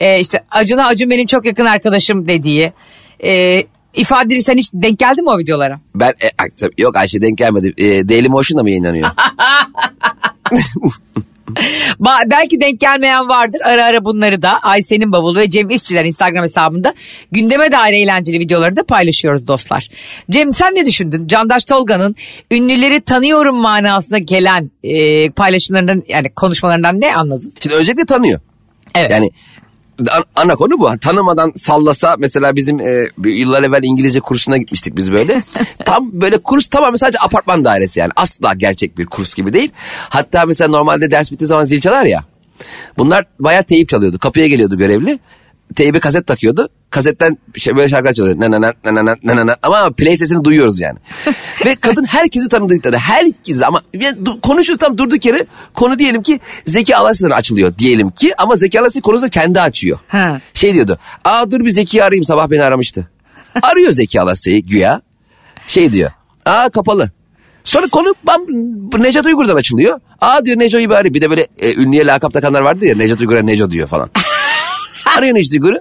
E, 0.00 0.20
işte 0.20 0.44
Acun'a 0.50 0.86
Acun 0.86 1.10
benim 1.10 1.26
çok 1.26 1.44
yakın 1.44 1.64
arkadaşım 1.64 2.28
dediği. 2.28 2.72
E, 3.24 3.62
ifadeleri 3.94 4.42
sen 4.42 4.56
hiç 4.56 4.70
denk 4.74 4.98
geldin 4.98 5.24
mi 5.24 5.30
o 5.30 5.38
videolara? 5.38 5.80
ben 5.94 6.08
e, 6.10 6.30
yok 6.78 6.96
Ayşe 6.96 7.20
denk 7.20 7.38
gelmedi. 7.38 7.74
E, 7.78 8.08
Daily 8.08 8.28
Motion'da 8.28 8.62
mı 8.62 8.70
yayınlanıyor? 8.70 9.10
Belki 12.26 12.60
denk 12.60 12.80
gelmeyen 12.80 13.28
vardır. 13.28 13.60
Ara 13.64 13.84
ara 13.84 14.04
bunları 14.04 14.42
da 14.42 14.58
Ayşe'nin 14.62 15.12
bavulu 15.12 15.38
ve 15.38 15.50
Cem 15.50 15.70
İşçiler 15.70 16.04
Instagram 16.04 16.42
hesabında 16.42 16.94
gündeme 17.32 17.72
dair 17.72 17.92
eğlenceli 17.92 18.38
videoları 18.38 18.76
da 18.76 18.82
paylaşıyoruz 18.84 19.46
dostlar. 19.46 19.88
Cem 20.30 20.52
sen 20.52 20.74
ne 20.74 20.86
düşündün? 20.86 21.26
Candaş 21.26 21.64
Tolga'nın 21.64 22.16
ünlüleri 22.50 23.00
tanıyorum 23.00 23.56
manasında 23.56 24.18
gelen 24.18 24.70
e, 24.82 25.30
paylaşımlarından 25.30 26.02
yani 26.08 26.30
konuşmalarından 26.34 27.00
ne 27.00 27.14
anladın? 27.14 27.52
Şimdi 27.60 27.76
öncelikle 27.76 28.04
tanıyor. 28.04 28.40
Evet. 28.94 29.10
Yani 29.10 29.24
an- 29.24 29.30
ana 30.36 30.54
konu 30.54 30.78
bu. 30.78 30.90
Tanımadan 31.00 31.52
sallasa 31.56 32.16
mesela 32.18 32.56
bizim 32.56 32.80
e, 32.80 33.06
yıllar 33.24 33.62
evvel 33.62 33.82
İngilizce 33.82 34.20
kursuna 34.20 34.56
gitmiştik 34.56 34.96
biz 34.96 35.12
böyle. 35.12 35.42
Tam 35.84 36.10
böyle 36.12 36.38
kurs 36.38 36.66
tamamen 36.66 36.96
sadece 36.96 37.18
apartman 37.18 37.64
dairesi 37.64 38.00
yani. 38.00 38.12
Asla 38.16 38.54
gerçek 38.54 38.98
bir 38.98 39.06
kurs 39.06 39.34
gibi 39.34 39.52
değil. 39.52 39.70
Hatta 40.08 40.44
mesela 40.46 40.68
normalde 40.68 41.10
ders 41.10 41.32
bittiği 41.32 41.48
zaman 41.48 41.64
zil 41.64 41.80
çalar 41.80 42.04
ya. 42.04 42.24
Bunlar 42.98 43.24
bayağı 43.40 43.62
teyip 43.62 43.88
çalıyordu. 43.88 44.18
Kapıya 44.18 44.46
geliyordu 44.46 44.78
görevli 44.78 45.18
teybe 45.76 46.00
kaset 46.00 46.26
takıyordu. 46.26 46.68
Kasetten 46.90 47.38
şey, 47.56 47.76
böyle 47.76 47.88
şarkı 47.88 48.14
çalıyordu. 48.14 48.40
Nanana, 48.40 48.72
nanana, 48.84 49.16
nanana. 49.22 49.56
Ama 49.62 49.90
play 49.90 50.16
sesini 50.16 50.44
duyuyoruz 50.44 50.80
yani. 50.80 50.98
Ve 51.64 51.74
kadın 51.80 52.04
herkesi 52.04 52.48
tanıdı 52.48 52.74
iddiada. 52.74 52.98
Herkesi 52.98 53.66
ama 53.66 53.80
konuşuyoruz 54.42 54.78
tam 54.78 54.98
durduk 54.98 55.26
yere. 55.26 55.46
Konu 55.74 55.98
diyelim 55.98 56.22
ki 56.22 56.40
Zeki 56.66 56.96
Alasya'dan 56.96 57.34
açılıyor 57.34 57.78
diyelim 57.78 58.10
ki. 58.10 58.32
Ama 58.38 58.56
Zeki 58.56 58.80
Alasya 58.80 59.02
konusunda 59.02 59.30
kendi 59.30 59.60
açıyor. 59.60 59.98
Ha. 60.08 60.40
Şey 60.54 60.74
diyordu. 60.74 60.98
Aa 61.24 61.50
dur 61.50 61.60
bir 61.60 61.70
Zeki'yi 61.70 62.04
arayayım 62.04 62.24
sabah 62.24 62.50
beni 62.50 62.62
aramıştı. 62.62 63.08
Arıyor 63.62 63.92
Zeki 63.92 64.20
Alasya'yı 64.20 64.62
güya. 64.62 65.00
Şey 65.66 65.92
diyor. 65.92 66.10
Aa 66.44 66.68
kapalı. 66.68 67.10
Sonra 67.64 67.86
konu 67.86 68.14
bam, 68.26 68.42
Necat 69.02 69.26
Uygur'dan 69.26 69.56
açılıyor. 69.56 70.00
Aa 70.20 70.44
diyor 70.44 70.58
Neco 70.58 70.78
İbari. 70.78 71.14
Bir 71.14 71.20
de 71.20 71.30
böyle 71.30 71.46
e, 71.58 71.74
ünlüye 71.74 72.06
lakap 72.06 72.32
takanlar 72.32 72.60
vardı 72.60 72.86
ya. 72.86 72.96
Necat 72.96 73.20
Uygur'a 73.20 73.42
Neco 73.42 73.70
diyor 73.70 73.88
falan. 73.88 74.10
Arıyor 75.18 75.34
Necat 75.34 75.52
Uygur'u. 75.52 75.76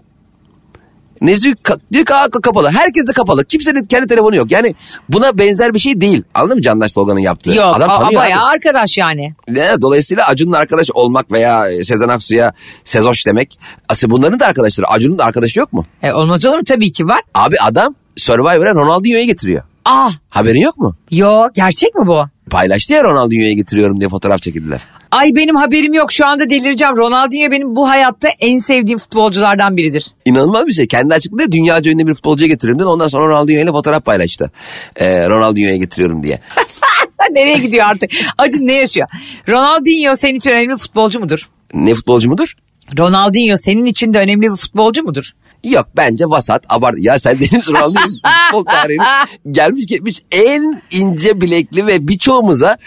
Necdi 1.22 1.48
ka- 1.50 1.80
diyor 1.94 2.06
ki 2.06 2.14
"Aa, 2.14 2.30
kapalı. 2.30 2.70
Herkes 2.72 3.08
de 3.08 3.12
kapalı. 3.14 3.46
Kimsenin 3.46 3.86
kendi 3.86 4.08
telefonu 4.08 4.36
yok. 4.36 4.52
Yani 4.52 4.76
buna 5.10 5.38
benzer 5.38 5.74
bir 5.74 5.80
şey 5.80 6.02
değil. 6.02 6.24
Anladın 6.34 6.56
mı 6.58 6.62
Candaş 6.62 6.94
Tolga'nın 6.94 7.20
yaptığı? 7.20 7.52
Yok 7.54 7.76
Adam 7.76 7.90
a- 7.90 8.00
tanıyor 8.00 8.22
bayağı 8.22 8.42
abi. 8.44 8.50
arkadaş 8.56 8.98
yani. 8.98 9.34
Ne, 9.48 9.66
dolayısıyla 9.82 10.28
Acun'un 10.28 10.52
arkadaş 10.54 10.88
olmak 10.94 11.32
veya 11.32 11.68
Sezen 11.84 12.08
Aksu'ya 12.08 12.54
Sezoş 12.84 13.26
demek. 13.26 13.60
Aslında 13.90 14.14
bunların 14.14 14.40
da 14.40 14.46
arkadaşları. 14.48 14.88
Acun'un 14.88 15.18
da 15.18 15.26
arkadaşı 15.26 15.60
yok 15.60 15.74
mu? 15.74 15.86
E, 16.04 16.12
olmaz 16.14 16.46
olur 16.46 16.58
mu? 16.58 16.64
Tabii 16.68 16.92
ki 16.92 17.08
var. 17.08 17.22
Abi 17.36 17.56
adam 17.66 17.96
Survivor'a 18.18 18.74
Ronaldinho'yu 18.76 19.26
getiriyor. 19.26 19.64
Ah 19.86 20.12
Haberin 20.30 20.62
yok 20.62 20.78
mu? 20.78 20.94
yo 21.12 21.44
gerçek 21.56 21.96
mi 21.96 22.08
bu? 22.08 22.24
Paylaştı 22.50 22.94
ya 22.94 23.04
Ronaldinho'yu 23.04 23.56
getiriyorum 23.56 24.00
diye 24.00 24.10
fotoğraf 24.10 24.42
çekildiler. 24.42 24.82
Ay 25.12 25.36
benim 25.36 25.56
haberim 25.56 25.94
yok 25.94 26.12
şu 26.12 26.26
anda 26.26 26.50
delireceğim. 26.50 26.98
Ronaldinho 26.98 27.52
benim 27.52 27.76
bu 27.76 27.90
hayatta 27.90 28.30
en 28.40 28.58
sevdiğim 28.58 29.00
futbolculardan 29.00 29.78
biridir. 29.78 30.08
İnanılmaz 30.26 30.68
bir 30.68 30.72
şey. 30.72 30.88
Kendi 30.88 31.14
açıkladı 31.14 31.52
dünyaca 31.52 31.92
ünlü 31.92 32.08
bir 32.08 32.14
futbolcuya 32.14 32.48
getiriyorum 32.48 32.80
dedi. 32.80 32.88
Ondan 32.88 33.08
sonra 33.08 33.28
Ronaldinho 33.28 33.64
ile 33.64 33.72
fotoğraf 33.72 34.06
paylaştı. 34.06 34.52
Ee, 34.96 35.30
Ronaldinho'ya 35.30 35.76
getiriyorum 35.78 36.24
diye. 36.24 36.40
Nereye 37.32 37.58
gidiyor 37.58 37.86
artık? 37.86 38.12
Acun 38.38 38.68
ne 38.68 38.74
yaşıyor? 38.74 39.08
Ronaldinho 39.50 40.16
senin 40.16 40.36
için 40.36 40.52
önemli 40.52 40.70
bir 40.70 40.78
futbolcu 40.78 41.20
mudur? 41.20 41.50
Ne 41.74 41.94
futbolcu 41.94 42.30
mudur? 42.30 42.56
Ronaldinho 42.98 43.58
senin 43.58 43.86
için 43.86 44.14
de 44.14 44.18
önemli 44.18 44.42
bir 44.52 44.56
futbolcu 44.56 45.04
mudur? 45.04 45.32
Yok 45.64 45.88
bence 45.98 46.26
vasat 46.26 46.64
abart. 46.70 46.96
Ya 46.98 47.20
sen 47.20 47.40
Deniz 47.40 47.70
Ronaldo 47.70 48.00
futbol 48.00 48.66
tarihinin 48.66 49.52
gelmiş 49.52 49.86
geçmiş 49.88 50.22
en 50.32 50.82
ince 50.92 51.42
bilekli 51.42 51.88
ve 51.88 52.08
birçoğumuza 52.08 52.78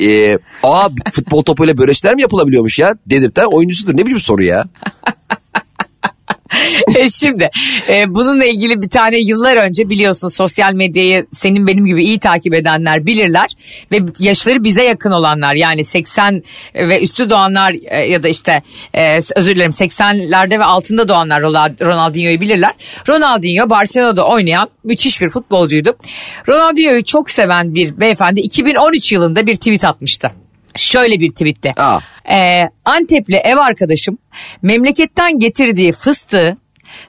e, 0.00 0.38
aa 0.62 0.88
futbol 1.12 1.42
topuyla 1.42 1.78
böyle 1.78 2.14
mi 2.14 2.22
yapılabiliyormuş 2.22 2.78
ya 2.78 2.94
dedirten 3.06 3.44
oyuncusudur. 3.44 3.96
Ne 3.96 4.06
biçim 4.06 4.20
soru 4.20 4.42
ya? 4.42 4.64
Şimdi 7.20 7.50
e, 7.88 8.14
bununla 8.14 8.44
ilgili 8.44 8.82
bir 8.82 8.88
tane 8.88 9.18
yıllar 9.18 9.56
önce 9.56 9.88
biliyorsun 9.88 10.28
sosyal 10.28 10.72
medyayı 10.72 11.26
senin 11.32 11.66
benim 11.66 11.86
gibi 11.86 12.04
iyi 12.04 12.18
takip 12.18 12.54
edenler 12.54 13.06
bilirler 13.06 13.50
ve 13.92 13.98
yaşları 14.18 14.64
bize 14.64 14.84
yakın 14.84 15.10
olanlar 15.10 15.54
yani 15.54 15.84
80 15.84 16.42
ve 16.74 17.02
üstü 17.02 17.30
doğanlar 17.30 17.74
e, 17.84 18.00
ya 18.00 18.22
da 18.22 18.28
işte 18.28 18.62
e, 18.94 19.18
özür 19.36 19.54
dilerim 19.54 19.70
80'lerde 19.70 20.58
ve 20.58 20.64
altında 20.64 21.08
doğanlar 21.08 21.40
Ronald- 21.40 21.84
Ronaldinho'yu 21.84 22.40
bilirler. 22.40 22.72
Ronaldinho 23.08 23.70
Barcelona'da 23.70 24.26
oynayan 24.26 24.68
müthiş 24.84 25.20
bir 25.20 25.30
futbolcuydu. 25.30 25.96
Ronaldinho'yu 26.48 27.04
çok 27.04 27.30
seven 27.30 27.74
bir 27.74 28.00
beyefendi 28.00 28.40
2013 28.40 29.12
yılında 29.12 29.46
bir 29.46 29.54
tweet 29.54 29.84
atmıştı. 29.84 30.45
Şöyle 30.76 31.20
bir 31.20 31.30
tweetti. 31.30 31.72
Aa. 31.76 31.98
Ee, 32.30 32.68
Antepli 32.84 33.36
ev 33.36 33.56
arkadaşım 33.56 34.18
memleketten 34.62 35.38
getirdiği 35.38 35.92
fıstığı 35.92 36.56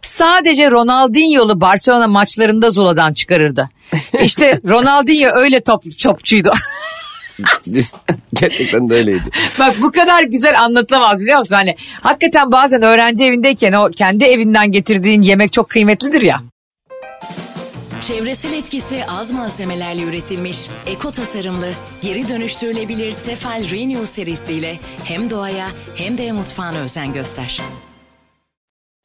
sadece 0.01 0.71
Ronaldinho'lu 0.71 1.61
Barcelona 1.61 2.07
maçlarında 2.07 2.69
Zula'dan 2.69 3.13
çıkarırdı. 3.13 3.69
İşte 4.23 4.59
Ronaldinho 4.67 5.29
öyle 5.33 5.61
top, 5.61 5.83
topçuydu. 6.03 6.51
Gerçekten 8.33 8.89
de 8.89 8.93
öyleydi. 8.93 9.23
Bak 9.59 9.75
bu 9.81 9.91
kadar 9.91 10.23
güzel 10.23 10.61
anlatılamaz 10.61 11.19
biliyor 11.19 11.39
musun? 11.39 11.55
Hani 11.55 11.75
hakikaten 12.01 12.51
bazen 12.51 12.81
öğrenci 12.81 13.25
evindeyken 13.25 13.73
o 13.73 13.89
kendi 13.97 14.23
evinden 14.23 14.71
getirdiğin 14.71 15.21
yemek 15.21 15.53
çok 15.53 15.69
kıymetlidir 15.69 16.21
ya. 16.21 16.41
Çevresel 18.01 18.53
etkisi 18.53 19.05
az 19.05 19.31
malzemelerle 19.31 20.01
üretilmiş, 20.03 20.57
eko 20.85 21.11
tasarımlı, 21.11 21.71
geri 22.01 22.29
dönüştürülebilir 22.29 23.13
Tefal 23.13 23.63
Renew 23.71 24.07
serisiyle 24.07 24.79
hem 25.03 25.29
doğaya 25.29 25.67
hem 25.95 26.17
de 26.17 26.31
mutfağına 26.31 26.77
özen 26.77 27.13
göster. 27.13 27.61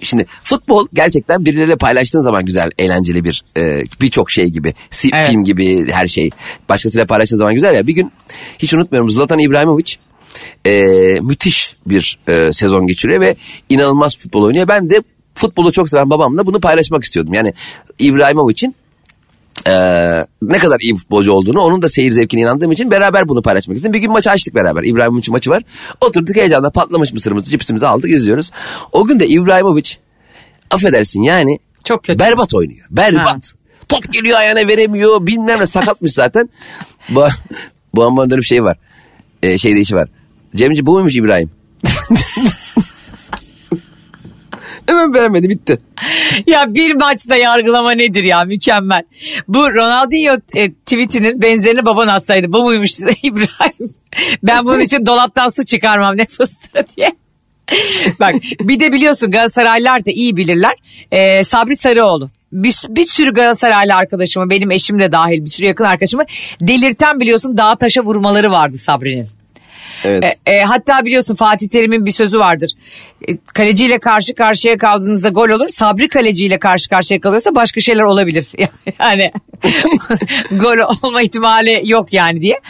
Şimdi 0.02 0.26
futbol 0.42 0.86
gerçekten 0.94 1.44
birileriyle 1.44 1.76
paylaştığın 1.76 2.20
zaman 2.20 2.44
güzel, 2.44 2.70
eğlenceli 2.78 3.24
bir 3.24 3.44
e, 3.56 3.84
birçok 4.00 4.30
şey 4.30 4.46
gibi. 4.46 4.74
Si- 4.90 5.10
Evet. 5.14 5.30
Film 5.30 5.44
gibi 5.44 5.90
her 5.92 6.06
şey. 6.06 6.30
Başkasıyla 6.68 7.06
paylaştığın 7.06 7.36
zaman 7.38 7.54
güzel 7.54 7.74
ya. 7.74 7.86
Bir 7.86 7.92
gün 7.94 8.12
hiç 8.58 8.74
unutmuyorum 8.74 9.10
Zlatan 9.10 9.38
İbrahimovic 9.38 9.94
e, 10.66 10.72
müthiş 11.20 11.76
bir 11.86 12.18
e, 12.28 12.52
sezon 12.52 12.86
geçiriyor 12.86 13.20
ve 13.20 13.36
inanılmaz 13.68 14.18
futbol 14.18 14.42
oynuyor. 14.42 14.68
Ben 14.68 14.90
de 14.90 15.02
futbolu 15.34 15.72
çok 15.72 15.88
seven 15.88 16.10
babamla 16.10 16.46
bunu 16.46 16.60
paylaşmak 16.60 17.04
istiyordum. 17.04 17.34
Yani 17.34 17.54
İbrahimovic'in 17.98 18.74
e, 19.66 19.72
ne 20.42 20.58
kadar 20.58 20.80
iyi 20.80 20.92
bir 20.92 20.98
futbolcu 20.98 21.32
olduğunu 21.32 21.60
onun 21.60 21.82
da 21.82 21.88
seyir 21.88 22.10
zevkine 22.10 22.40
inandığım 22.40 22.72
için 22.72 22.90
beraber 22.90 23.28
bunu 23.28 23.42
paylaşmak 23.42 23.76
istedim. 23.76 23.92
Bir 23.92 23.98
gün 23.98 24.12
maçı 24.12 24.30
açtık 24.30 24.54
beraber. 24.54 24.82
İbrahimovic'in 24.84 25.32
maçı 25.32 25.50
var. 25.50 25.62
Oturduk 26.00 26.36
heyecanla 26.36 26.70
patlamış 26.70 27.12
mısırımızı 27.12 27.50
cipsimizi 27.50 27.86
aldık 27.86 28.10
izliyoruz. 28.10 28.50
O 28.92 29.06
gün 29.06 29.20
de 29.20 29.28
İbrahimovic 29.28 29.90
affedersin 30.70 31.22
yani 31.22 31.58
Çok 31.84 32.04
kötü. 32.04 32.18
berbat 32.18 32.54
oynuyor. 32.54 32.86
Berbat. 32.90 33.54
Top 33.88 34.12
geliyor 34.12 34.38
ayağına 34.38 34.68
veremiyor 34.68 35.26
bilmem 35.26 35.60
ne 35.60 35.66
sakatmış 35.66 36.12
zaten. 36.12 36.48
bu, 37.08 37.26
bu 37.94 38.04
ambanın 38.04 38.30
dönüp 38.30 38.44
şey 38.44 38.64
var. 38.64 38.76
E, 39.42 39.58
şey 39.58 39.80
işi 39.80 39.94
var. 39.94 40.08
Cemci 40.56 40.86
bu 40.86 40.92
muymuş 40.92 41.16
İbrahim? 41.16 41.50
Hemen 44.86 45.14
beğenmedi 45.14 45.48
bitti. 45.48 45.78
ya 46.46 46.74
bir 46.74 46.94
maçta 46.94 47.36
yargılama 47.36 47.92
nedir 47.92 48.24
ya 48.24 48.44
mükemmel. 48.44 49.02
Bu 49.48 49.74
Ronaldinho 49.74 50.34
e, 50.54 50.72
tweetinin 50.72 51.42
benzerini 51.42 51.86
baban 51.86 52.08
atsaydı 52.08 52.52
bu 52.52 52.62
muymuş 52.62 52.90
İbrahim. 53.22 53.94
Ben 54.42 54.64
bunun 54.64 54.80
için 54.80 55.06
dolaptan 55.06 55.48
su 55.48 55.64
çıkarmam 55.64 56.16
ne 56.16 56.24
fıstığı 56.24 56.84
diye. 56.96 57.12
Bak 58.20 58.34
bir 58.60 58.80
de 58.80 58.92
biliyorsun 58.92 59.30
Galatasaraylılar 59.30 60.06
da 60.06 60.10
iyi 60.10 60.36
bilirler. 60.36 60.74
Ee, 61.12 61.44
Sabri 61.44 61.76
Sarıoğlu. 61.76 62.30
Bir, 62.52 62.76
bir 62.88 63.04
sürü 63.04 63.32
Galatasaraylı 63.32 63.94
arkadaşımı 63.94 64.50
benim 64.50 64.70
eşim 64.70 64.98
de 64.98 65.12
dahil 65.12 65.44
bir 65.44 65.50
sürü 65.50 65.66
yakın 65.66 65.84
arkadaşımı 65.84 66.24
delirten 66.60 67.20
biliyorsun 67.20 67.56
dağa 67.56 67.76
taşa 67.76 68.02
vurmaları 68.02 68.50
vardı 68.50 68.76
Sabri'nin. 68.76 69.28
Evet. 70.04 70.24
E, 70.46 70.52
e, 70.52 70.62
hatta 70.62 71.04
biliyorsun 71.04 71.34
Fatih 71.34 71.68
Terim'in 71.68 72.06
bir 72.06 72.10
sözü 72.10 72.38
vardır. 72.38 72.70
E, 73.28 73.36
kaleciyle 73.54 73.98
karşı 73.98 74.34
karşıya 74.34 74.76
kaldığınızda 74.76 75.28
gol 75.28 75.48
olur. 75.48 75.68
Sabri 75.68 76.08
kaleciyle 76.08 76.58
karşı 76.58 76.88
karşıya 76.88 77.20
kalıyorsa 77.20 77.54
başka 77.54 77.80
şeyler 77.80 78.02
olabilir. 78.02 78.46
Yani 78.98 79.30
gol 80.50 80.78
olma 80.78 81.22
ihtimali 81.22 81.82
yok 81.84 82.12
yani 82.12 82.42
diye. 82.42 82.60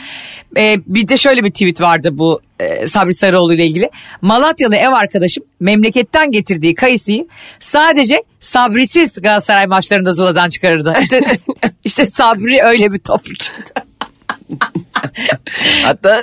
E, 0.56 0.76
bir 0.86 1.08
de 1.08 1.16
şöyle 1.16 1.44
bir 1.44 1.50
tweet 1.50 1.80
vardı 1.80 2.08
bu 2.12 2.40
e, 2.60 2.86
Sabri 2.86 3.14
Sarıoğlu 3.14 3.54
ile 3.54 3.64
ilgili. 3.64 3.90
Malatyalı 4.22 4.76
ev 4.76 4.92
arkadaşım 4.92 5.44
memleketten 5.60 6.30
getirdiği 6.30 6.74
kayısıyı 6.74 7.26
sadece 7.60 8.22
sabrisiz 8.40 9.22
Galatasaray 9.22 9.66
maçlarında 9.66 10.12
Zula'dan 10.12 10.48
çıkarırdı. 10.48 10.92
İşte, 11.02 11.20
işte 11.84 12.06
Sabri 12.06 12.62
öyle 12.62 12.92
bir 12.92 12.98
topçuydu. 12.98 13.42
Hatta 15.82 16.22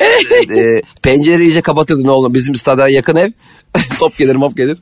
e, 0.55 0.81
pencereyi 1.01 1.50
iyice 1.50 1.62
kapatırdı 1.62 2.03
ne 2.03 2.12
olur. 2.12 2.34
Bizim 2.34 2.55
stada 2.55 2.89
yakın 2.89 3.15
ev. 3.15 3.31
Top 4.00 4.17
gelir 4.17 4.36
mop 4.36 4.58
gelir. 4.58 4.77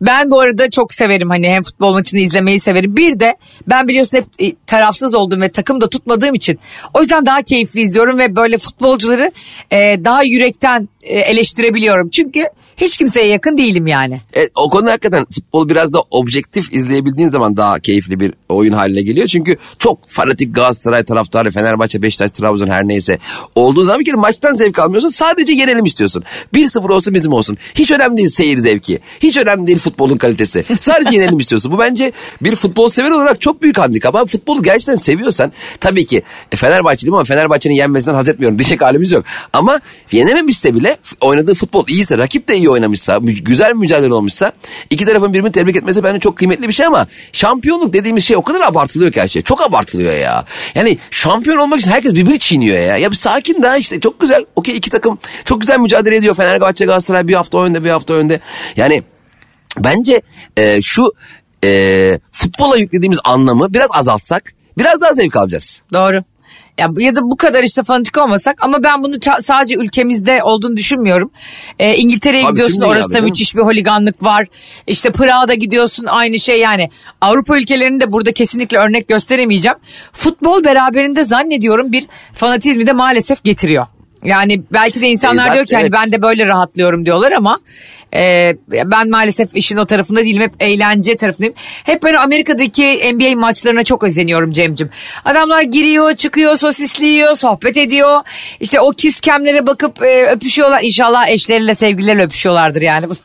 Ben 0.00 0.30
bu 0.30 0.40
arada 0.40 0.70
çok 0.70 0.94
severim 0.94 1.30
hani 1.30 1.48
hem 1.48 1.62
futbol 1.62 1.92
maçını 1.92 2.20
izlemeyi 2.20 2.60
severim. 2.60 2.96
Bir 2.96 3.20
de 3.20 3.36
ben 3.68 3.88
biliyorsun 3.88 4.18
hep 4.18 4.24
e, 4.38 4.52
tarafsız 4.66 5.14
olduğum 5.14 5.40
ve 5.40 5.48
takım 5.48 5.80
da 5.80 5.88
tutmadığım 5.88 6.34
için 6.34 6.58
o 6.94 7.00
yüzden 7.00 7.26
daha 7.26 7.42
keyifli 7.42 7.80
izliyorum 7.80 8.18
ve 8.18 8.36
böyle 8.36 8.58
futbolcuları 8.58 9.32
e, 9.70 10.04
daha 10.04 10.22
yürekten 10.22 10.88
e, 11.02 11.18
eleştirebiliyorum. 11.18 12.08
Çünkü 12.08 12.44
hiç 12.80 12.96
kimseye 12.96 13.26
yakın 13.26 13.58
değilim 13.58 13.86
yani. 13.86 14.20
E, 14.36 14.48
o 14.54 14.70
konuda 14.70 14.90
hakikaten 14.90 15.26
futbol 15.34 15.68
biraz 15.68 15.92
da 15.92 16.02
objektif 16.10 16.74
izleyebildiğin 16.74 17.28
zaman 17.28 17.56
daha 17.56 17.78
keyifli 17.78 18.20
bir 18.20 18.32
oyun 18.48 18.72
haline 18.72 19.02
geliyor. 19.02 19.26
Çünkü 19.26 19.56
çok 19.78 20.08
fanatik 20.08 20.54
Galatasaray 20.54 21.04
taraftarı, 21.04 21.50
Fenerbahçe, 21.50 22.02
Beşiktaş, 22.02 22.30
Trabzon 22.30 22.68
her 22.68 22.88
neyse 22.88 23.18
olduğu 23.54 23.82
zaman 23.82 24.00
bir 24.00 24.04
kere 24.04 24.16
maçtan 24.16 24.52
zevk 24.52 24.78
almıyorsun. 24.78 25.08
Sadece 25.08 25.52
yenelim 25.52 25.84
istiyorsun. 25.84 26.24
1-0 26.54 26.92
olsun 26.92 27.14
bizim 27.14 27.32
olsun. 27.32 27.56
Hiç 27.74 27.90
önemli 27.90 28.16
değil 28.16 28.28
seyir 28.28 28.58
zevki. 28.58 28.98
Hiç 29.22 29.36
önemli 29.36 29.66
değil 29.66 29.78
futbolun 29.78 30.16
kalitesi. 30.16 30.64
Sadece 30.80 31.10
yenelim 31.12 31.38
istiyorsun. 31.38 31.72
Bu 31.72 31.78
bence 31.78 32.12
bir 32.42 32.56
futbol 32.56 32.88
sever 32.88 33.10
olarak 33.10 33.40
çok 33.40 33.62
büyük 33.62 33.78
handikap. 33.78 34.14
Ama 34.14 34.26
futbolu 34.26 34.62
gerçekten 34.62 34.94
seviyorsan 34.94 35.52
tabii 35.80 36.06
ki 36.06 36.22
e, 36.52 36.56
Fenerbahçeliyim 36.56 37.14
ama 37.14 37.24
Fenerbahçe'nin 37.24 37.74
yenmesinden 37.74 38.14
haz 38.14 38.28
etmiyorum 38.28 38.58
diyecek 38.58 38.80
halimiz 38.80 39.12
yok. 39.12 39.24
Ama 39.52 39.80
yenememişse 40.12 40.74
bile 40.74 40.96
oynadığı 41.20 41.54
futbol 41.54 41.84
iyiyse, 41.88 42.18
rakip 42.18 42.48
de 42.48 42.56
iyi 42.56 42.69
oynamışsa, 42.70 43.18
güzel 43.22 43.72
mücadele 43.74 44.14
olmuşsa 44.14 44.52
iki 44.90 45.04
tarafın 45.04 45.34
birbirini 45.34 45.52
tebrik 45.52 45.76
etmesi 45.76 46.02
bence 46.02 46.20
çok 46.20 46.36
kıymetli 46.36 46.68
bir 46.68 46.72
şey 46.72 46.86
ama 46.86 47.06
şampiyonluk 47.32 47.92
dediğimiz 47.92 48.24
şey 48.24 48.36
o 48.36 48.42
kadar 48.42 48.60
abartılıyor 48.60 49.12
ki 49.12 49.20
her 49.20 49.28
şey. 49.28 49.42
Çok 49.42 49.62
abartılıyor 49.62 50.12
ya. 50.12 50.44
Yani 50.74 50.98
şampiyon 51.10 51.56
olmak 51.56 51.80
için 51.80 51.90
herkes 51.90 52.14
birbirini 52.14 52.38
çiğniyor 52.38 52.78
ya. 52.78 52.96
Ya 52.96 53.10
bir 53.10 53.16
sakin 53.16 53.62
daha 53.62 53.76
işte 53.76 54.00
çok 54.00 54.20
güzel. 54.20 54.44
Okey 54.56 54.76
iki 54.76 54.90
takım 54.90 55.18
çok 55.44 55.60
güzel 55.60 55.78
mücadele 55.78 56.16
ediyor. 56.16 56.34
Fenerbahçe 56.34 56.84
Galatasaray 56.84 57.28
bir 57.28 57.34
hafta 57.34 57.58
önde 57.58 57.84
bir 57.84 57.90
hafta 57.90 58.14
önde. 58.14 58.40
Yani 58.76 59.02
bence 59.78 60.22
e, 60.56 60.82
şu 60.82 61.12
e, 61.64 62.20
futbola 62.32 62.76
yüklediğimiz 62.76 63.18
anlamı 63.24 63.74
biraz 63.74 63.90
azaltsak 63.92 64.52
biraz 64.78 65.00
daha 65.00 65.12
zevk 65.12 65.36
alacağız. 65.36 65.80
Doğru. 65.92 66.20
Ya, 66.78 66.88
ya 66.98 67.16
da 67.16 67.22
bu 67.22 67.36
kadar 67.36 67.62
işte 67.62 67.82
fanatik 67.82 68.18
olmasak 68.18 68.56
ama 68.60 68.82
ben 68.82 69.02
bunu 69.02 69.20
ta- 69.20 69.40
sadece 69.40 69.74
ülkemizde 69.76 70.42
olduğunu 70.42 70.76
düşünmüyorum. 70.76 71.30
Ee, 71.78 71.96
İngiltere'ye 71.96 72.44
Abi, 72.44 72.50
gidiyorsun 72.50 72.74
tüm 72.74 72.82
dünyada 72.82 72.92
orası 72.94 73.10
da 73.10 73.14
değil 73.14 73.24
mi? 73.24 73.28
müthiş 73.28 73.54
bir 73.54 73.60
holiganlık 73.62 74.22
var. 74.24 74.46
İşte 74.86 75.12
Prag'a 75.12 75.54
gidiyorsun 75.54 76.04
aynı 76.04 76.38
şey 76.38 76.60
yani. 76.60 76.88
Avrupa 77.20 77.58
ülkelerinde 77.58 78.04
de 78.04 78.12
burada 78.12 78.32
kesinlikle 78.32 78.78
örnek 78.78 79.08
gösteremeyeceğim. 79.08 79.78
Futbol 80.12 80.64
beraberinde 80.64 81.22
zannediyorum 81.24 81.92
bir 81.92 82.06
fanatizmi 82.32 82.86
de 82.86 82.92
maalesef 82.92 83.44
getiriyor. 83.44 83.86
Yani 84.24 84.62
belki 84.72 85.00
de 85.00 85.08
insanlar 85.08 85.50
E, 85.50 85.52
diyor 85.52 85.66
ki 85.66 85.74
hani 85.74 85.82
evet. 85.82 85.92
ben 85.92 86.12
de 86.12 86.22
böyle 86.22 86.46
rahatlıyorum 86.46 87.06
diyorlar 87.06 87.32
ama 87.32 87.58
e, 88.14 88.52
ben 88.72 89.10
maalesef 89.10 89.56
işin 89.56 89.76
o 89.76 89.86
tarafında 89.86 90.20
değilim. 90.20 90.42
Hep 90.42 90.52
eğlence 90.60 91.16
tarafındayım. 91.16 91.54
Hep 91.84 92.02
ben 92.02 92.14
Amerika'daki 92.14 93.14
NBA 93.14 93.36
maçlarına 93.36 93.82
çok 93.82 94.04
özeniyorum 94.04 94.52
Cem'cim. 94.52 94.90
Adamlar 95.24 95.62
giriyor, 95.62 96.14
çıkıyor, 96.14 96.56
sosisliyor, 96.56 97.36
sohbet 97.36 97.76
ediyor. 97.76 98.20
İşte 98.60 98.80
o 98.80 98.90
kiss 98.92 99.20
cam'lere 99.20 99.66
bakıp 99.66 100.02
e, 100.02 100.26
öpüşüyorlar. 100.26 100.82
İnşallah 100.82 101.28
eşleriyle 101.28 101.74
sevgilileriyle 101.74 102.22
öpüşüyorlardır 102.24 102.82
yani. 102.82 103.06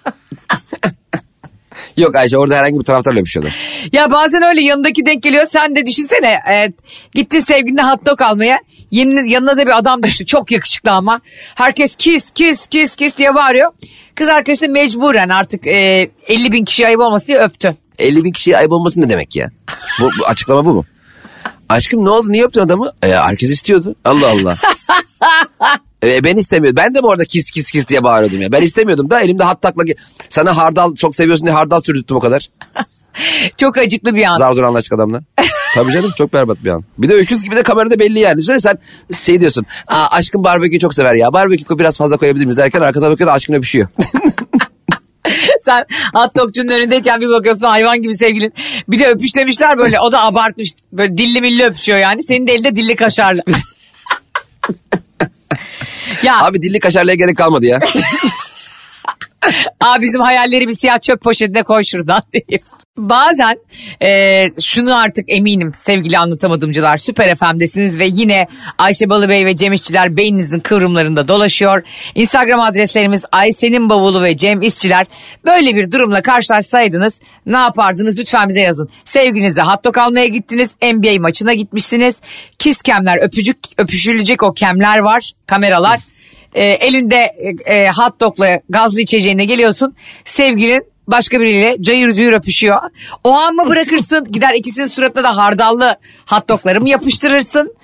Yok 1.97 2.15
Ayşe 2.15 2.37
orada 2.37 2.55
herhangi 2.55 2.79
bir 2.79 2.83
taraftarla 2.83 3.19
öpüşüyorlar. 3.19 3.55
ya 3.91 4.11
bazen 4.11 4.43
öyle 4.43 4.61
yanındaki 4.61 5.05
denk 5.05 5.23
geliyor. 5.23 5.45
Sen 5.45 5.75
de 5.75 5.85
düşünsene 5.85 6.27
e, 6.51 6.73
gittin 7.13 7.39
sevgiline 7.39 7.83
hot 7.83 8.05
dog 8.05 8.21
almaya. 8.21 8.59
Yeni, 8.91 9.29
yanına 9.31 9.57
da 9.57 9.65
bir 9.65 9.77
adam 9.77 10.03
düştü. 10.03 10.25
Çok 10.25 10.51
yakışıklı 10.51 10.91
ama. 10.91 11.21
Herkes 11.55 11.95
kiss 11.95 12.31
kiss 12.31 12.67
kiss 12.67 12.95
kiss 12.95 13.17
diye 13.17 13.35
bağırıyor. 13.35 13.71
Kız 14.15 14.29
arkadaşı 14.29 14.61
da 14.61 14.67
mecburen 14.67 15.29
artık 15.29 15.67
e, 15.67 16.09
50 16.27 16.51
bin 16.51 16.65
kişi 16.65 16.87
ayıp 16.87 16.99
olmasın 16.99 17.27
diye 17.27 17.39
öptü. 17.39 17.77
50 17.99 18.23
bin 18.23 18.31
kişiye 18.31 18.57
ayıp 18.57 18.71
olması 18.71 19.01
ne 19.01 19.09
demek 19.09 19.35
ya? 19.35 19.49
Bu, 20.01 20.09
bu 20.19 20.25
açıklama 20.25 20.65
bu 20.65 20.73
mu? 20.73 20.85
Aşkım 21.69 22.05
ne 22.05 22.09
oldu 22.09 22.31
niye 22.31 22.43
öptün 22.43 22.61
adamı? 22.61 22.91
E, 23.03 23.07
herkes 23.07 23.49
istiyordu. 23.49 23.95
Allah 24.05 24.29
Allah. 24.29 24.55
e, 26.03 26.23
ben 26.23 26.37
istemiyordum. 26.37 26.77
Ben 26.77 26.95
de 26.95 27.03
bu 27.03 27.11
arada 27.11 27.25
kis 27.25 27.51
kis 27.51 27.71
kis 27.71 27.87
diye 27.87 28.03
bağırıyordum 28.03 28.41
ya. 28.41 28.51
Ben 28.51 28.61
istemiyordum 28.61 29.09
da 29.09 29.21
elimde 29.21 29.43
hat 29.43 29.61
takla. 29.61 29.83
Sana 30.29 30.57
hardal 30.57 30.95
çok 30.95 31.15
seviyorsun 31.15 31.45
diye 31.45 31.55
hardal 31.55 31.79
sürdürttüm 31.79 32.17
o 32.17 32.19
kadar. 32.19 32.49
Çok 33.57 33.77
acıklı 33.77 34.15
bir 34.15 34.23
an. 34.23 34.37
Zar 34.37 34.51
zor 34.51 34.63
anlaştık 34.63 34.93
adamla. 34.93 35.21
Tabii 35.75 35.91
canım 35.91 36.11
çok 36.17 36.33
berbat 36.33 36.63
bir 36.63 36.69
an. 36.69 36.83
Bir 36.97 37.09
de 37.09 37.13
öküz 37.13 37.43
gibi 37.43 37.55
de 37.55 37.63
kamerada 37.63 37.99
belli 37.99 38.19
yani. 38.19 38.37
Düşünsene 38.37 38.59
sen 38.59 38.77
şey 39.13 39.39
diyorsun. 39.39 39.65
Aa, 39.87 40.07
aşkım 40.11 40.43
barbekü 40.43 40.79
çok 40.79 40.93
sever 40.93 41.15
ya. 41.15 41.33
Barbekü 41.33 41.79
biraz 41.79 41.97
fazla 41.97 42.17
koyabilir 42.17 42.45
miyiz 42.45 42.57
derken 42.57 42.81
arkada 42.81 43.11
bakıyor 43.11 43.29
aşkın 43.29 43.53
öpüşüyor. 43.53 43.87
Sen 45.65 45.85
hot 46.13 46.37
dogcunun 46.37 46.69
önündeyken 46.69 47.21
bir 47.21 47.29
bakıyorsun 47.29 47.67
hayvan 47.67 48.01
gibi 48.01 48.15
sevgilin. 48.15 48.53
Bir 48.87 48.99
de 48.99 49.07
öpüş 49.07 49.35
demişler 49.35 49.77
böyle 49.77 49.99
o 49.99 50.11
da 50.11 50.23
abartmış. 50.23 50.73
Böyle 50.91 51.17
dilli 51.17 51.41
milli 51.41 51.63
öpüşüyor 51.63 51.99
yani. 51.99 52.23
Senin 52.23 52.47
de 52.47 52.53
elinde 52.53 52.75
dilli 52.75 52.95
kaşarlı. 52.95 53.41
ya 56.23 56.43
Abi 56.43 56.61
dilli 56.61 56.79
kaşarlığa 56.79 57.15
gerek 57.15 57.37
kalmadı 57.37 57.65
ya. 57.65 57.79
Aa 59.81 60.01
bizim 60.01 60.21
hayalleri 60.21 60.67
bir 60.67 60.73
siyah 60.73 61.01
çöp 61.01 61.21
poşetine 61.21 61.63
koy 61.63 61.83
şuradan 61.83 62.21
diyeyim. 62.33 62.65
Bazen 62.97 63.57
e, 64.01 64.51
şunu 64.61 64.97
artık 64.97 65.25
eminim 65.27 65.71
sevgili 65.73 66.17
anlatamadımcılar 66.17 66.97
Süper 66.97 67.35
FM'desiniz 67.35 67.99
ve 67.99 68.07
yine 68.11 68.47
Ayşe 68.77 69.09
Balıbey 69.09 69.45
ve 69.45 69.55
Cem 69.55 69.73
İşçiler 69.73 70.17
beyninizin 70.17 70.59
kıvrımlarında 70.59 71.27
dolaşıyor. 71.27 71.83
Instagram 72.15 72.59
adreslerimiz 72.59 73.23
Ayşe'nin 73.31 73.89
bavulu 73.89 74.23
ve 74.23 74.37
Cem 74.37 74.61
İşçiler. 74.61 75.07
Böyle 75.45 75.75
bir 75.75 75.91
durumla 75.91 76.21
karşılaşsaydınız 76.21 77.19
ne 77.45 77.57
yapardınız 77.57 78.19
lütfen 78.19 78.49
bize 78.49 78.61
yazın. 78.61 78.89
Sevgilinize 79.05 79.61
hot 79.61 79.85
dog 79.85 79.97
almaya 79.97 80.27
gittiniz 80.27 80.75
NBA 80.81 81.21
maçına 81.21 81.53
gitmişsiniz. 81.53 82.19
Kiss 82.59 82.81
kemler 82.81 83.17
öpücük 83.23 83.57
öpüşülecek 83.77 84.43
o 84.43 84.53
kemler 84.53 84.97
var 84.97 85.31
kameralar. 85.47 85.99
E, 86.53 86.63
elinde 86.63 87.31
e, 87.65 87.73
e, 87.73 87.89
hot 87.91 88.21
dogla 88.21 88.59
gazlı 88.69 89.01
içeceğine 89.01 89.45
geliyorsun. 89.45 89.95
Sevgilin 90.25 90.94
başka 91.07 91.39
biriyle 91.39 91.77
cayır 91.81 92.11
cayır 92.11 92.33
öpüşüyor. 92.33 92.77
O 93.23 93.33
an 93.33 93.55
mı 93.55 93.69
bırakırsın 93.69 94.23
gider 94.31 94.53
ikisinin 94.53 94.87
suratına 94.87 95.23
da 95.23 95.37
hardallı 95.37 95.95
hot 96.29 96.49
dogları 96.49 96.81
mı 96.81 96.89
yapıştırırsın? 96.89 97.75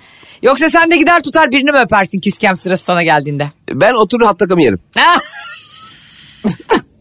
Yoksa 0.42 0.70
sen 0.70 0.90
de 0.90 0.96
gider 0.96 1.22
tutar 1.22 1.50
birini 1.50 1.70
mi 1.70 1.78
öpersin 1.78 2.20
kiskem 2.20 2.56
sırası 2.56 2.84
sana 2.84 3.02
geldiğinde? 3.02 3.48
Ben 3.72 3.94
oturur 3.94 4.26
hat 4.26 4.38
takımı 4.38 4.62
yerim. 4.62 4.78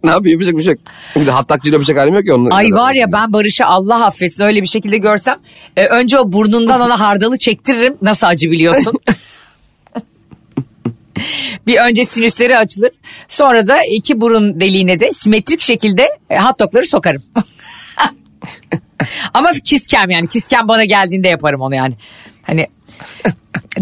Ne 0.04 0.10
yapayım 0.12 0.40
yapacak 0.40 0.58
bir 0.58 0.64
şey 0.64 0.74
yok. 0.74 0.82
Bir 1.16 1.28
de 1.28 1.32
hat 1.32 1.48
takçıyla 1.48 1.76
yapacak 1.76 1.98
halim 1.98 2.14
yok 2.14 2.26
ya. 2.26 2.36
Onun 2.36 2.50
Ay 2.50 2.72
var 2.72 2.94
ya 2.94 3.12
ben 3.12 3.34
Barış'ı 3.34 3.66
Allah 3.66 4.06
affetsin 4.06 4.44
öyle 4.44 4.62
bir 4.62 4.68
şekilde 4.68 4.98
görsem 4.98 5.38
e, 5.78 5.86
önce 5.86 6.20
o 6.20 6.32
burnundan 6.32 6.82
ona 6.86 7.00
hardalı 7.00 7.38
çektiririm. 7.38 7.98
Nasıl 8.02 8.28
acı 8.28 8.52
biliyorsun? 8.52 8.94
bir 11.68 11.78
önce 11.78 12.06
sinüsleri 12.06 12.58
açılır. 12.58 12.92
Sonra 13.28 13.68
da 13.68 13.84
iki 13.84 14.22
burun 14.22 14.60
deliğine 14.60 15.00
de 15.00 15.14
simetrik 15.14 15.62
şekilde 15.62 16.08
e, 16.30 16.40
hot 16.40 16.60
dogları 16.60 16.86
sokarım. 16.86 17.24
Ama 19.34 19.52
kiskem 19.64 20.10
yani 20.10 20.28
kiskem 20.28 20.68
bana 20.68 20.84
geldiğinde 20.84 21.28
yaparım 21.28 21.62
onu 21.62 21.76
yani. 21.76 21.94
Hani 22.44 22.68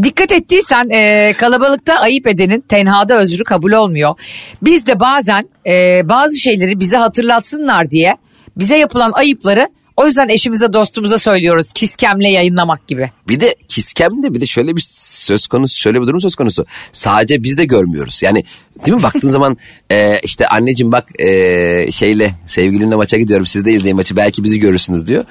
dikkat 0.03 0.31
ettiysen 0.31 0.89
e, 0.89 1.33
kalabalıkta 1.33 1.95
ayıp 1.95 2.27
edenin 2.27 2.61
tenhada 2.61 3.17
özrü 3.17 3.43
kabul 3.43 3.71
olmuyor. 3.71 4.19
Biz 4.61 4.87
de 4.87 4.99
bazen 4.99 5.49
e, 5.67 6.01
bazı 6.09 6.37
şeyleri 6.37 6.79
bize 6.79 6.97
hatırlatsınlar 6.97 7.91
diye 7.91 8.17
bize 8.57 8.77
yapılan 8.77 9.11
ayıpları 9.11 9.67
o 9.99 10.05
yüzden 10.05 10.29
eşimize 10.29 10.73
dostumuza 10.73 11.17
söylüyoruz 11.17 11.71
kiskemle 11.73 12.29
yayınlamak 12.29 12.87
gibi. 12.87 13.11
Bir 13.27 13.39
de 13.39 13.55
kiskemde 13.67 14.33
bir 14.33 14.41
de 14.41 14.45
şöyle 14.45 14.75
bir 14.75 14.83
söz 14.85 15.47
konusu 15.47 15.79
şöyle 15.79 16.01
bir 16.01 16.07
durum 16.07 16.21
söz 16.21 16.35
konusu. 16.35 16.65
Sadece 16.91 17.43
biz 17.43 17.57
de 17.57 17.65
görmüyoruz. 17.65 18.23
Yani 18.23 18.43
değil 18.85 18.97
mi 18.97 19.03
baktığın 19.03 19.31
zaman 19.31 19.57
e, 19.91 20.19
işte 20.23 20.47
anneciğim 20.47 20.91
bak 20.91 21.21
e, 21.21 21.91
şeyle 21.91 22.31
sevgilimle 22.47 22.95
maça 22.95 23.17
gidiyorum 23.17 23.45
siz 23.45 23.65
de 23.65 23.71
izleyin 23.71 23.95
maçı 23.95 24.15
belki 24.15 24.43
bizi 24.43 24.59
görürsünüz 24.59 25.07
diyor. 25.07 25.23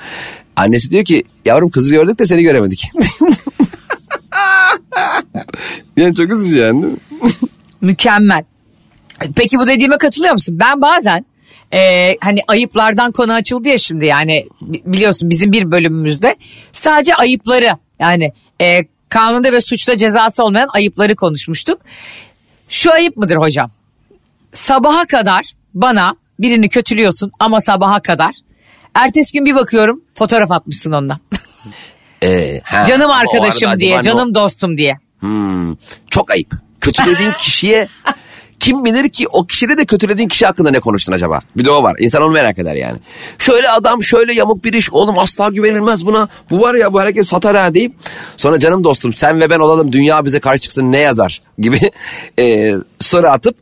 Annesi 0.57 0.91
diyor 0.91 1.05
ki 1.05 1.25
yavrum 1.45 1.71
kızı 1.71 1.91
gördük 1.91 2.19
de 2.19 2.27
seni 2.27 2.43
göremedik. 2.43 2.85
yani 5.97 6.15
çok 6.15 6.33
üzücü 6.33 6.59
yani 6.59 6.83
değil 6.83 6.95
mi? 6.95 7.01
Mükemmel. 7.81 8.45
Peki 9.37 9.59
bu 9.59 9.67
dediğime 9.67 9.99
katılıyor 9.99 10.33
musun? 10.33 10.59
Ben 10.59 10.83
bazen 10.83 11.25
e, 11.75 12.15
hani 12.21 12.41
ayıplardan 12.49 13.13
konu 13.13 13.33
açıldı 13.33 13.69
ya 13.69 13.79
şimdi 13.79 14.07
yani 14.07 14.47
bi- 14.61 14.83
biliyorsun 14.85 15.31
bizim 15.31 15.53
bir 15.53 15.71
bölümümüzde 15.71 16.37
sadece 16.73 17.15
ayıpları 17.15 17.71
yani 18.01 18.33
e, 18.61 18.85
kanunda 19.09 19.53
ve 19.53 19.61
suçta 19.61 19.97
cezası 19.97 20.45
olmayan 20.45 20.69
ayıpları 20.73 21.17
konuşmuştuk. 21.17 21.81
Şu 22.69 22.93
ayıp 22.93 23.17
mıdır 23.17 23.37
hocam? 23.37 23.71
Sabaha 24.53 25.07
kadar 25.07 25.45
bana 25.75 26.17
birini 26.39 26.69
kötülüyorsun 26.69 27.33
ama 27.41 27.61
sabaha 27.61 28.01
kadar. 28.03 28.31
Ertesi 28.95 29.33
gün 29.33 29.45
bir 29.45 29.55
bakıyorum 29.55 30.03
fotoğraf 30.15 30.51
atmışsın 30.53 30.93
onunla. 30.93 31.21
E, 32.23 32.61
ha, 32.65 32.85
canım 32.85 33.11
arkadaşım 33.11 33.81
diye, 33.81 33.95
ne 33.95 33.99
o- 33.99 34.03
canım 34.03 34.35
dostum 34.35 34.79
diye. 34.79 34.99
Hmm, 35.21 35.75
çok 36.11 36.31
ayıp. 36.31 36.55
Kötülediğin 36.81 37.33
kişiye 37.33 37.89
kim 38.69 38.85
bilir 38.85 39.09
ki 39.09 39.27
o 39.33 39.47
kişide 39.47 39.77
de 39.77 39.85
kötülediğin 39.85 40.29
kişi 40.29 40.47
hakkında 40.47 40.71
ne 40.71 40.81
konuştun 40.81 41.13
acaba? 41.13 41.41
Bir 41.57 41.65
de 41.65 41.71
o 41.71 41.83
var. 41.83 41.97
İnsan 41.99 42.23
onu 42.23 42.33
merak 42.33 42.59
eder 42.59 42.75
yani. 42.75 42.99
Şöyle 43.39 43.71
adam 43.71 44.03
şöyle 44.03 44.35
yamuk 44.35 44.65
bir 44.65 44.73
iş 44.73 44.93
oğlum 44.93 45.19
asla 45.19 45.49
güvenilmez 45.49 46.07
buna. 46.07 46.29
Bu 46.51 46.61
var 46.61 46.75
ya 46.75 46.93
bu 46.93 47.01
hareket 47.01 47.27
satar 47.27 47.57
ha 47.57 47.75
deyip 47.75 47.93
sonra 48.37 48.61
canım 48.61 48.85
dostum 48.85 49.15
sen 49.15 49.41
ve 49.41 49.51
ben 49.51 49.59
olalım 49.59 49.93
dünya 49.93 50.25
bize 50.25 50.41
karşı 50.41 50.61
çıksın 50.61 50.93
ne 50.93 50.99
yazar 50.99 51.43
gibi 51.59 51.81
e, 52.39 52.75
soru 53.01 53.29
atıp 53.29 53.57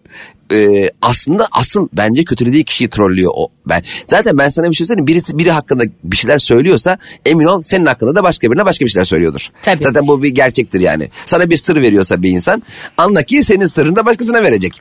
e, 0.52 0.90
aslında 1.02 1.48
asıl 1.52 1.88
bence 1.92 2.24
kötülediği 2.24 2.64
kişiyi 2.64 2.90
trollüyor 2.90 3.32
o. 3.34 3.48
Ben 3.66 3.82
zaten 4.06 4.38
ben 4.38 4.48
sana 4.48 4.70
bir 4.70 4.74
şey 4.74 4.86
söyleyeyim. 4.86 5.06
Birisi 5.06 5.38
biri 5.38 5.50
hakkında 5.50 5.84
bir 6.04 6.16
şeyler 6.16 6.38
söylüyorsa 6.38 6.98
emin 7.26 7.44
ol 7.44 7.62
senin 7.62 7.86
hakkında 7.86 8.14
da 8.14 8.22
başka 8.22 8.50
birine 8.50 8.64
başka 8.64 8.84
bir 8.84 8.90
şeyler 8.90 9.04
söylüyordur. 9.04 9.50
Tabii. 9.62 9.82
Zaten 9.82 10.06
bu 10.06 10.22
bir 10.22 10.28
gerçektir 10.28 10.80
yani. 10.80 11.08
Sana 11.26 11.50
bir 11.50 11.56
sır 11.56 11.76
veriyorsa 11.76 12.22
bir 12.22 12.30
insan 12.30 12.62
anla 12.96 13.22
ki 13.22 13.42
senin 13.42 13.66
sırrını 13.66 13.96
da 13.96 14.06
başkasına 14.06 14.42
verecek. 14.42 14.80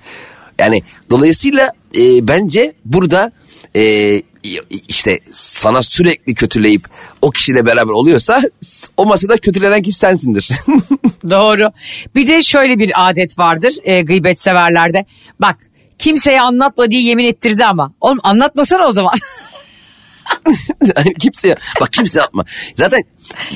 Yani 0.59 0.83
dolayısıyla 1.09 1.71
e, 1.97 2.27
bence 2.27 2.73
burada 2.85 3.31
e, 3.75 3.81
işte 4.87 5.19
sana 5.31 5.81
sürekli 5.81 6.35
kötüleyip 6.35 6.87
o 7.21 7.31
kişiyle 7.31 7.65
beraber 7.65 7.91
oluyorsa 7.91 8.41
o 8.97 9.05
masada 9.05 9.37
kötülenen 9.37 9.81
kişi 9.81 9.97
sensindir. 9.97 10.49
Doğru. 11.29 11.71
Bir 12.15 12.27
de 12.27 12.43
şöyle 12.43 12.79
bir 12.79 13.09
adet 13.09 13.39
vardır 13.39 13.73
e, 13.83 14.01
gıybet 14.01 14.39
severlerde. 14.39 15.05
Bak 15.39 15.57
kimseye 15.99 16.41
anlatma 16.41 16.91
diye 16.91 17.01
yemin 17.01 17.25
ettirdi 17.25 17.65
ama. 17.65 17.93
Oğlum 18.01 18.19
anlatmasana 18.23 18.87
o 18.87 18.91
zaman. 18.91 19.13
Yani 20.81 21.13
kimseye 21.13 21.55
bak 21.81 21.93
kimse 21.93 22.19
yapma. 22.19 22.45
Zaten 22.75 23.03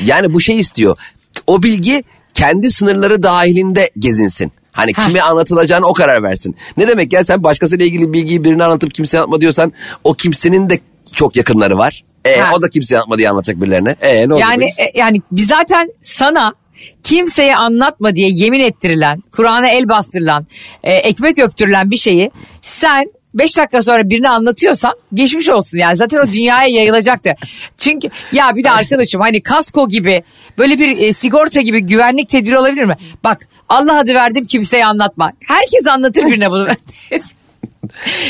yani 0.05 0.33
bu 0.33 0.41
şey 0.41 0.57
istiyor. 0.57 0.97
O 1.47 1.63
bilgi 1.63 2.03
kendi 2.33 2.71
sınırları 2.71 3.23
dahilinde 3.23 3.89
gezinsin. 3.99 4.51
Hani 4.71 4.91
Ha. 4.93 5.05
kime 5.05 5.21
anlatılacağını 5.21 5.85
o 5.87 5.93
karar 5.93 6.23
versin. 6.23 6.55
Ne 6.77 6.87
demek 6.87 7.13
ya 7.13 7.23
sen 7.23 7.43
başkasıyla 7.43 7.85
ilgili 7.85 8.13
bilgiyi 8.13 8.43
birine 8.43 8.63
anlatıp 8.63 8.93
kimseye 8.93 9.17
anlatma 9.17 9.41
diyorsan 9.41 9.73
o 10.03 10.13
kimsenin 10.13 10.69
de 10.69 10.79
çok 11.13 11.35
yakınları 11.35 11.77
var. 11.77 12.03
E, 12.25 12.37
Ha. 12.39 12.51
o 12.57 12.61
da 12.61 12.69
kimseye 12.69 12.95
anlatma 12.97 13.17
diye 13.17 13.29
anlatacak 13.29 13.61
birilerine. 13.61 13.95
E, 14.01 14.29
ne 14.29 14.33
oldu 14.33 14.41
yani 14.41 14.63
e, 14.65 14.99
yani 14.99 15.21
biz 15.31 15.47
zaten 15.47 15.91
sana 16.01 16.53
kimseye 17.03 17.55
anlatma 17.55 18.15
diye 18.15 18.29
yemin 18.31 18.59
ettirilen, 18.59 19.23
Kur'an'a 19.31 19.67
el 19.69 19.89
bastırılan, 19.89 20.47
e, 20.83 20.91
ekmek 20.93 21.39
öptürülen 21.39 21.91
bir 21.91 21.97
şeyi 21.97 22.31
sen 22.61 23.11
5 23.33 23.57
dakika 23.57 23.81
sonra 23.81 24.09
birine 24.09 24.29
anlatıyorsan 24.29 24.93
geçmiş 25.13 25.49
olsun 25.49 25.77
yani 25.77 25.97
zaten 25.97 26.17
o 26.17 26.33
dünyaya 26.33 26.67
yayılacaktır. 26.67 27.33
Çünkü 27.77 28.09
ya 28.31 28.55
bir 28.55 28.63
de 28.63 28.71
arkadaşım 28.71 29.21
hani 29.21 29.43
kasko 29.43 29.89
gibi 29.89 30.23
böyle 30.57 30.79
bir 30.79 31.01
e, 31.01 31.13
sigorta 31.13 31.61
gibi 31.61 31.81
güvenlik 31.81 32.29
tedbiri 32.29 32.57
olabilir 32.57 32.83
mi? 32.83 32.95
Bak 33.23 33.47
Allah 33.69 33.99
adı 33.99 34.13
verdim 34.13 34.45
kimseye 34.45 34.85
anlatma. 34.85 35.31
Herkes 35.47 35.87
anlatır 35.87 36.25
birine 36.25 36.49
bunu. 36.51 36.67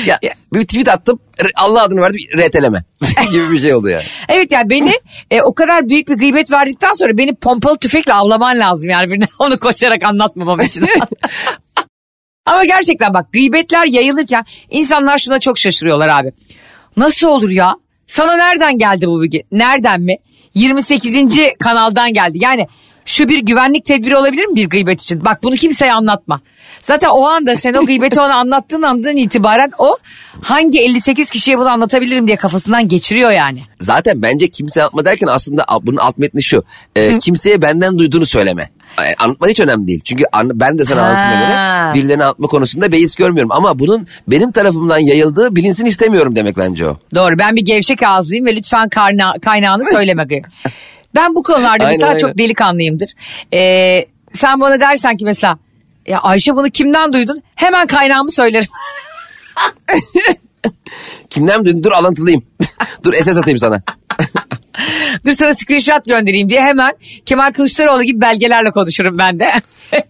Ya, 0.06 0.20
bir 0.54 0.62
tweet 0.62 0.90
attım 0.90 1.20
Allah 1.56 1.84
adını 1.84 2.02
verdim 2.02 2.20
reteleme 2.38 2.84
gibi 3.32 3.52
bir 3.52 3.62
şey 3.62 3.74
oldu 3.74 3.90
yani. 3.90 4.04
Evet 4.30 4.52
yani 4.52 4.70
beni 4.70 4.94
e, 5.32 5.42
o 5.42 5.54
kadar 5.54 5.90
büyük 5.90 6.10
bir 6.10 6.14
gıybet 6.14 6.52
verdikten 6.52 6.92
sonra 6.92 7.18
beni 7.18 7.36
pompalı 7.36 7.78
tüfekle 7.78 8.14
avlaman 8.14 8.60
lazım 8.60 8.90
yani 8.90 9.12
birine 9.12 9.26
onu 9.40 9.60
koşarak 9.60 10.04
anlatmamam 10.04 10.60
için. 10.60 10.88
Ama 12.50 12.66
gerçekten 12.66 13.14
bak 13.14 13.34
gıybetler 13.34 13.86
yayılırken 13.86 14.46
insanlar 14.70 15.18
şuna 15.18 15.40
çok 15.40 15.58
şaşırıyorlar 15.58 16.08
abi. 16.08 16.32
Nasıl 16.98 17.28
olur 17.28 17.50
ya? 17.50 17.76
Sana 18.08 18.36
nereden 18.36 18.78
geldi 18.78 19.08
bu 19.08 19.22
bilgi? 19.22 19.44
Nereden 19.52 20.02
mi? 20.02 20.16
28. 20.54 21.18
kanaldan 21.60 22.14
geldi. 22.14 22.38
Yani 22.42 22.68
şu 23.06 23.30
bir 23.30 23.40
güvenlik 23.40 23.86
tedbiri 23.86 24.18
olabilir 24.18 24.46
mi 24.46 24.56
bir 24.56 24.70
gıybet 24.70 25.02
için? 25.02 25.26
Bak 25.26 25.44
bunu 25.44 25.56
kimseye 25.56 25.94
anlatma. 25.94 26.42
Zaten 26.82 27.10
o 27.10 27.26
anda 27.26 27.56
sen 27.56 27.74
o 27.74 27.86
gıybeti 27.86 28.22
ona 28.22 28.36
anlattığın 28.36 28.82
andan 28.82 29.18
itibaren 29.18 29.72
o 29.78 29.98
hangi 30.42 30.80
58 30.80 31.30
kişiye 31.30 31.58
bunu 31.58 31.70
anlatabilirim 31.70 32.28
diye 32.28 32.38
kafasından 32.38 32.88
geçiriyor 32.88 33.32
yani. 33.32 33.60
Zaten 33.80 34.22
bence 34.22 34.48
kimse 34.50 34.82
anlatma 34.82 35.06
derken 35.06 35.28
aslında 35.28 35.66
bunun 35.82 35.98
alt 35.98 36.18
metni 36.18 36.44
şu. 36.44 36.64
E, 36.96 37.18
kimseye 37.18 37.62
benden 37.62 38.00
duyduğunu 38.00 38.26
söyleme. 38.26 38.70
Anlatman 39.20 39.50
hiç 39.50 39.60
önemli 39.60 39.88
değil. 39.88 40.02
Çünkü 40.04 40.24
an- 40.32 40.60
ben 40.60 40.78
de 40.78 40.86
sana 40.86 41.02
Ha. 41.02 41.06
anlatıma 41.06 41.34
göre 41.34 41.94
birilerine 41.94 42.24
anlatma 42.24 42.48
konusunda 42.48 42.92
beis 42.92 43.16
görmüyorum. 43.16 43.52
Ama 43.52 43.80
bunun 43.80 44.08
benim 44.28 44.52
tarafımdan 44.52 45.00
yayıldığı 45.00 45.56
bilinsin 45.56 45.86
istemiyorum 45.86 46.36
demek 46.36 46.58
bence 46.58 46.88
o. 46.88 46.98
Doğru 47.16 47.40
ben 47.40 47.56
bir 47.56 47.62
gevşek 47.66 48.04
ağızlıyım 48.04 48.46
ve 48.46 48.56
lütfen 48.56 48.90
karna, 48.90 49.34
kaynağını 49.42 49.86
söyleme. 49.86 50.28
Ben 51.16 51.36
bu 51.36 51.44
konularda 51.44 51.70
Aynen, 51.72 51.88
mesela 51.88 52.08
aynen. 52.10 52.20
çok 52.20 52.38
delikanlıyımdır. 52.38 53.12
Ee, 53.54 54.06
sen 54.34 54.62
bana 54.62 54.80
dersen 54.80 55.18
ki 55.18 55.26
mesela 55.26 55.58
ya 56.08 56.20
Ayşe 56.20 56.56
bunu 56.56 56.70
kimden 56.70 57.14
duydun? 57.14 57.44
Hemen 57.56 57.88
kaynağımı 57.88 58.32
söylerim. 58.32 58.68
Kimden 61.30 61.66
duydun? 61.66 61.84
Dur 61.84 61.92
alıntılayayım. 61.92 62.44
Dur 63.04 63.14
SS 63.14 63.38
atayım 63.38 63.58
sana. 63.58 63.82
Dur 65.26 65.32
sana 65.32 65.54
screenshot 65.54 66.06
göndereyim 66.06 66.50
diye 66.50 66.62
hemen 66.62 66.92
Kemal 67.26 67.52
Kılıçdaroğlu 67.52 68.04
gibi 68.04 68.22
belgelerle 68.22 68.72
konuşurum 68.72 69.18
ben 69.18 69.40
de. 69.40 69.52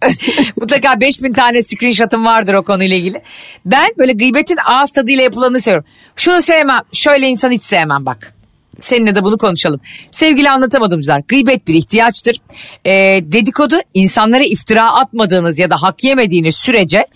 Mutlaka 0.60 1.00
5000 1.00 1.32
tane 1.32 1.62
screenshot'ım 1.62 2.24
vardır 2.24 2.54
o 2.54 2.62
konuyla 2.62 2.96
ilgili. 2.96 3.22
Ben 3.66 3.90
böyle 3.98 4.12
gıybetin 4.12 4.56
ağız 4.64 4.92
tadıyla 4.92 5.22
yapılanı 5.22 5.60
seviyorum. 5.60 5.88
Şunu 6.16 6.42
sevmem, 6.42 6.80
şöyle 6.92 7.28
insan 7.28 7.50
hiç 7.50 7.62
sevmem 7.62 8.06
bak. 8.06 8.34
Seninle 8.80 9.14
de 9.14 9.24
bunu 9.24 9.38
konuşalım. 9.38 9.80
Sevgili 10.10 10.50
anlatamadımcılar, 10.50 11.22
gıybet 11.28 11.68
bir 11.68 11.74
ihtiyaçtır. 11.74 12.36
Ee, 12.84 12.90
dedikodu 13.22 13.76
insanlara 13.94 14.44
iftira 14.44 14.92
atmadığınız 14.92 15.58
ya 15.58 15.70
da 15.70 15.82
hak 15.82 16.04
yemediğiniz 16.04 16.56
sürece 16.56 17.06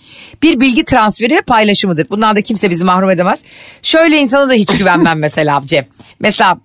bir 0.42 0.60
bilgi 0.60 0.84
transferi 0.84 1.34
ve 1.34 1.40
paylaşımıdır. 1.40 2.06
Bundan 2.10 2.36
da 2.36 2.40
kimse 2.42 2.70
bizi 2.70 2.84
mahrum 2.84 3.10
edemez. 3.10 3.40
Şöyle 3.82 4.18
insana 4.18 4.48
da 4.48 4.52
hiç 4.52 4.78
güvenmem 4.78 5.18
mesela 5.18 5.62
Cem. 5.66 5.84
Mesela 6.20 6.58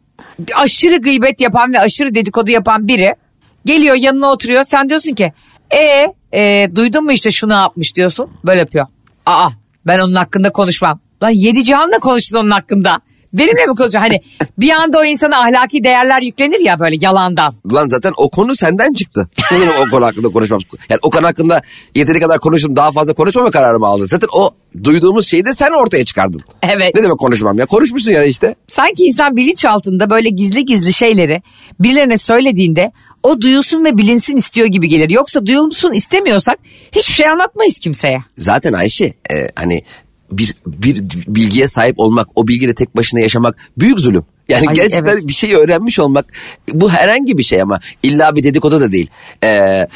aşırı 0.55 0.97
gıybet 1.01 1.41
yapan 1.41 1.73
ve 1.73 1.79
aşırı 1.79 2.15
dedikodu 2.15 2.51
yapan 2.51 2.87
biri 2.87 3.13
geliyor 3.65 3.95
yanına 3.95 4.31
oturuyor. 4.31 4.63
Sen 4.63 4.89
diyorsun 4.89 5.13
ki 5.13 5.33
e, 5.71 6.13
e 6.39 6.67
duydun 6.75 7.03
mu 7.03 7.11
işte 7.11 7.31
şunu 7.31 7.53
yapmış 7.53 7.95
diyorsun. 7.95 8.29
Böyle 8.45 8.59
yapıyor. 8.59 8.87
Aa 9.25 9.49
ben 9.87 9.99
onun 9.99 10.15
hakkında 10.15 10.51
konuşmam. 10.51 10.99
Lan 11.23 11.29
yedi 11.29 11.63
cihanla 11.63 11.99
konuştun 11.99 12.39
onun 12.39 12.51
hakkında. 12.51 12.99
Benimle 13.33 13.65
mi 13.65 13.75
konuşuyor? 13.75 14.03
Hani 14.03 14.21
bir 14.57 14.69
anda 14.69 14.99
o 14.99 15.03
insana 15.03 15.41
ahlaki 15.41 15.83
değerler 15.83 16.21
yüklenir 16.21 16.59
ya 16.59 16.79
böyle 16.79 16.95
yalandan. 17.01 17.53
Lan 17.73 17.87
zaten 17.87 18.13
o 18.17 18.29
konu 18.29 18.55
senden 18.55 18.93
çıktı. 18.93 19.29
Benim 19.51 19.67
o 19.87 19.89
konu 19.91 20.05
hakkında 20.05 20.29
konuşmam. 20.29 20.59
Yani 20.89 20.99
o 21.03 21.09
konu 21.09 21.27
hakkında 21.27 21.61
yeteri 21.95 22.19
kadar 22.19 22.39
konuştum 22.39 22.75
daha 22.75 22.91
fazla 22.91 23.13
konuşmama 23.13 23.51
kararımı 23.51 23.85
aldın. 23.85 24.05
Zaten 24.05 24.29
o 24.33 24.51
duyduğumuz 24.83 25.27
şeyi 25.27 25.45
de 25.45 25.53
sen 25.53 25.83
ortaya 25.83 26.05
çıkardın. 26.05 26.41
Evet. 26.63 26.95
Ne 26.95 27.03
demek 27.03 27.17
konuşmam 27.17 27.59
ya? 27.59 27.65
Konuşmuşsun 27.65 28.13
ya 28.13 28.23
işte. 28.23 28.55
Sanki 28.67 29.03
insan 29.03 29.35
bilinçaltında 29.35 30.09
böyle 30.09 30.29
gizli 30.29 30.65
gizli 30.65 30.93
şeyleri 30.93 31.41
birilerine 31.79 32.17
söylediğinde 32.17 32.91
o 33.23 33.41
duyulsun 33.41 33.85
ve 33.85 33.97
bilinsin 33.97 34.37
istiyor 34.37 34.67
gibi 34.67 34.87
gelir. 34.87 35.09
Yoksa 35.09 35.45
duyulsun 35.45 35.93
istemiyorsak 35.93 36.59
hiçbir 36.91 37.13
şey 37.13 37.27
anlatmayız 37.27 37.79
kimseye. 37.79 38.23
Zaten 38.37 38.73
Ayşe 38.73 39.05
e, 39.05 39.35
hani 39.55 39.83
bir 40.31 40.55
bir 40.65 41.03
bilgiye 41.27 41.67
sahip 41.67 41.99
olmak, 41.99 42.27
o 42.35 42.47
bilgiyle 42.47 42.75
tek 42.75 42.95
başına 42.95 43.19
yaşamak 43.19 43.57
büyük 43.77 43.99
zulüm. 43.99 44.25
Yani 44.49 44.65
Ay, 44.67 44.75
gerçekten 44.75 45.11
evet. 45.11 45.27
bir 45.27 45.33
şeyi 45.33 45.55
öğrenmiş 45.55 45.99
olmak 45.99 46.25
bu 46.73 46.89
herhangi 46.89 47.37
bir 47.37 47.43
şey 47.43 47.61
ama 47.61 47.79
illa 48.03 48.35
bir 48.35 48.43
dedikodu 48.43 48.81
da 48.81 48.91
değil. 48.91 49.09
Ee, 49.43 49.47
e, 49.47 49.87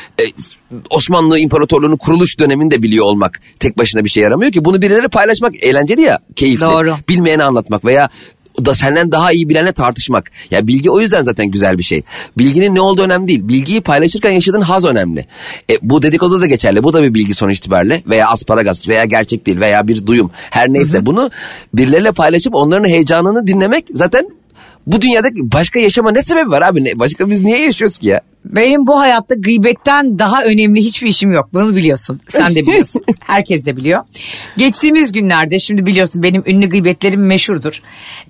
Osmanlı 0.90 1.40
İmparatorluğu'nun 1.40 1.98
kuruluş 1.98 2.40
döneminde 2.40 2.84
biliyor 2.84 3.06
olmak 3.06 3.42
tek 3.60 3.78
başına 3.78 4.04
bir 4.04 4.10
şey 4.10 4.24
yaramıyor 4.24 4.52
ki. 4.52 4.66
Bunu 4.66 4.82
birilere 4.82 5.08
paylaşmak 5.08 5.64
eğlenceli 5.64 6.02
ya, 6.02 6.20
keyifli. 6.36 6.66
Doğru. 6.66 6.96
Bilmeyene 7.10 7.44
anlatmak 7.44 7.86
veya 7.86 8.10
da 8.66 8.76
senden 8.76 9.12
daha 9.12 9.32
iyi 9.32 9.50
bilenle 9.50 9.72
tartışmak. 9.72 10.32
Ya 10.52 10.68
bilgi 10.68 10.92
o 10.92 11.00
yüzden 11.00 11.24
zaten 11.24 11.48
güzel 11.52 11.78
bir 11.78 11.84
şey. 11.84 12.02
Bilginin 12.38 12.76
ne 12.76 12.82
olduğu 12.82 13.02
önemli 13.02 13.28
değil. 13.28 13.48
Bilgiyi 13.48 13.82
paylaşırken 13.82 14.32
yaşadığın 14.32 14.62
haz 14.62 14.86
önemli. 14.86 15.26
E, 15.72 15.74
bu 15.82 16.04
dedikodu 16.04 16.42
da 16.42 16.46
geçerli. 16.46 16.84
Bu 16.84 16.94
da 16.94 17.04
bir 17.04 17.14
bilgi 17.14 17.34
sonuç 17.34 17.58
itibariyle 17.58 18.04
veya 18.10 18.28
asparagas 18.28 18.88
veya 18.88 19.06
gerçek 19.06 19.46
değil 19.46 19.60
veya 19.60 19.88
bir 19.88 20.08
duyum. 20.08 20.32
Her 20.50 20.70
neyse 20.70 21.06
bunu 21.06 21.32
birileriyle 21.74 22.12
paylaşıp 22.12 22.56
onların 22.56 22.90
heyecanını 22.90 23.48
dinlemek 23.48 23.86
zaten 23.92 24.30
bu 24.88 25.02
dünyada 25.02 25.28
başka 25.34 25.80
yaşama 25.80 26.12
ne 26.12 26.22
sebebi 26.22 26.50
var 26.50 26.62
abi? 26.62 26.84
Ne, 26.84 27.00
başka 27.00 27.30
biz 27.30 27.42
niye 27.42 27.64
yaşıyoruz 27.64 27.98
ki 27.98 28.08
ya? 28.08 28.22
Benim 28.46 28.88
bu 28.88 29.00
hayatta 29.00 29.36
gıybetten 29.36 30.20
daha 30.20 30.44
önemli 30.44 30.80
hiçbir 30.80 31.08
işim 31.08 31.32
yok. 31.32 31.50
Bunu 31.54 31.76
biliyorsun. 31.76 32.22
Sen 32.30 32.56
de 32.56 32.62
biliyorsun. 32.62 33.02
Herkes 33.20 33.66
de 33.66 33.78
biliyor. 33.78 34.04
Geçtiğimiz 34.58 35.12
günlerde 35.12 35.60
şimdi 35.60 35.86
biliyorsun 35.86 36.24
benim 36.24 36.44
ünlü 36.46 36.70
gıybetlerim 36.70 37.26
meşhurdur. 37.26 37.82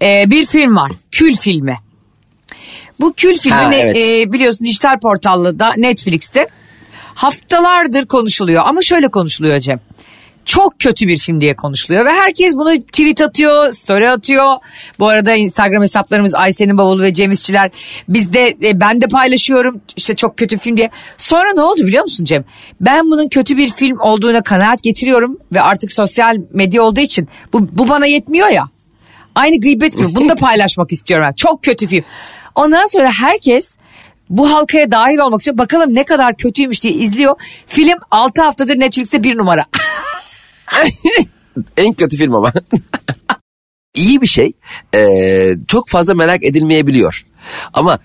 Ee, 0.01 0.23
bir 0.27 0.45
film 0.45 0.75
var. 0.75 0.91
Kül 1.11 1.35
filmi. 1.35 1.77
Bu 2.99 3.13
kül 3.13 3.35
filmi 3.35 3.55
Ha, 3.55 3.73
evet. 3.73 3.95
e, 3.95 4.33
biliyorsun 4.33 4.65
dijital 4.65 4.99
portalda 4.99 5.59
da 5.59 5.73
Netflix'te 5.77 6.47
haftalardır 7.15 8.05
konuşuluyor. 8.05 8.63
Ama 8.65 8.81
şöyle 8.81 9.07
konuşuluyor 9.07 9.59
Cem. 9.59 9.79
Çok 10.45 10.79
kötü 10.79 11.07
bir 11.07 11.17
film 11.17 11.41
diye 11.41 11.55
konuşuluyor 11.55 12.05
ve 12.05 12.11
herkes 12.11 12.53
bunu 12.53 12.81
tweet 12.81 13.21
atıyor, 13.21 13.71
story 13.71 14.09
atıyor. 14.09 14.55
Bu 14.99 15.07
arada 15.07 15.35
Instagram 15.35 15.81
hesaplarımız 15.81 16.35
Ayşe'nin 16.35 16.77
bavulu 16.77 17.03
ve 17.03 17.13
Cem 17.13 17.31
İşçiler. 17.31 17.71
Biz 18.09 18.33
de 18.33 18.47
e, 18.63 18.79
ben 18.79 19.01
de 19.01 19.07
paylaşıyorum 19.07 19.81
işte 19.95 20.15
çok 20.15 20.37
kötü 20.37 20.57
film 20.57 20.77
diye. 20.77 20.89
Sonra 21.17 21.53
ne 21.53 21.61
oldu 21.61 21.87
biliyor 21.87 22.03
musun 22.03 22.25
Cem? 22.25 22.45
Ben 22.81 23.05
bunun 23.05 23.27
kötü 23.27 23.57
bir 23.57 23.69
film 23.69 23.99
olduğuna 23.99 24.43
kanaat 24.43 24.83
getiriyorum 24.83 25.37
ve 25.51 25.61
artık 25.61 25.91
sosyal 25.91 26.37
medya 26.51 26.83
olduğu 26.83 27.01
için 27.01 27.29
bu, 27.53 27.67
bu 27.71 27.87
bana 27.87 28.05
yetmiyor 28.05 28.47
ya. 28.47 28.63
Aynı 29.35 29.59
gıybet 29.59 29.97
gibi 29.97 30.15
bunu 30.15 30.29
da 30.29 30.35
paylaşmak 30.35 30.91
istiyorum. 30.91 31.25
ben. 31.29 31.33
Çok 31.33 31.63
kötü 31.63 31.87
film. 31.87 32.03
Ondan 32.55 32.85
sonra 32.85 33.11
herkes 33.21 33.71
bu 34.29 34.51
halkaya 34.51 34.91
dahil 34.91 35.17
olmak 35.17 35.41
istiyor. 35.41 35.57
Bakalım 35.57 35.95
ne 35.95 36.03
kadar 36.03 36.35
kötüymüş 36.35 36.83
diye 36.83 36.93
izliyor. 36.93 37.35
Film 37.67 37.97
6 38.11 38.41
haftadır 38.41 38.79
Netflix'te 38.79 39.23
bir 39.23 39.37
numara. 39.37 39.65
En 41.77 41.93
kötü 41.93 42.17
film 42.17 42.35
ama. 42.35 42.53
iyi 43.95 44.21
bir 44.21 44.27
şey 44.27 44.53
e, 44.95 45.55
çok 45.67 45.89
fazla 45.89 46.13
merak 46.13 46.43
edilmeyebiliyor. 46.43 47.25
Ama 47.73 47.99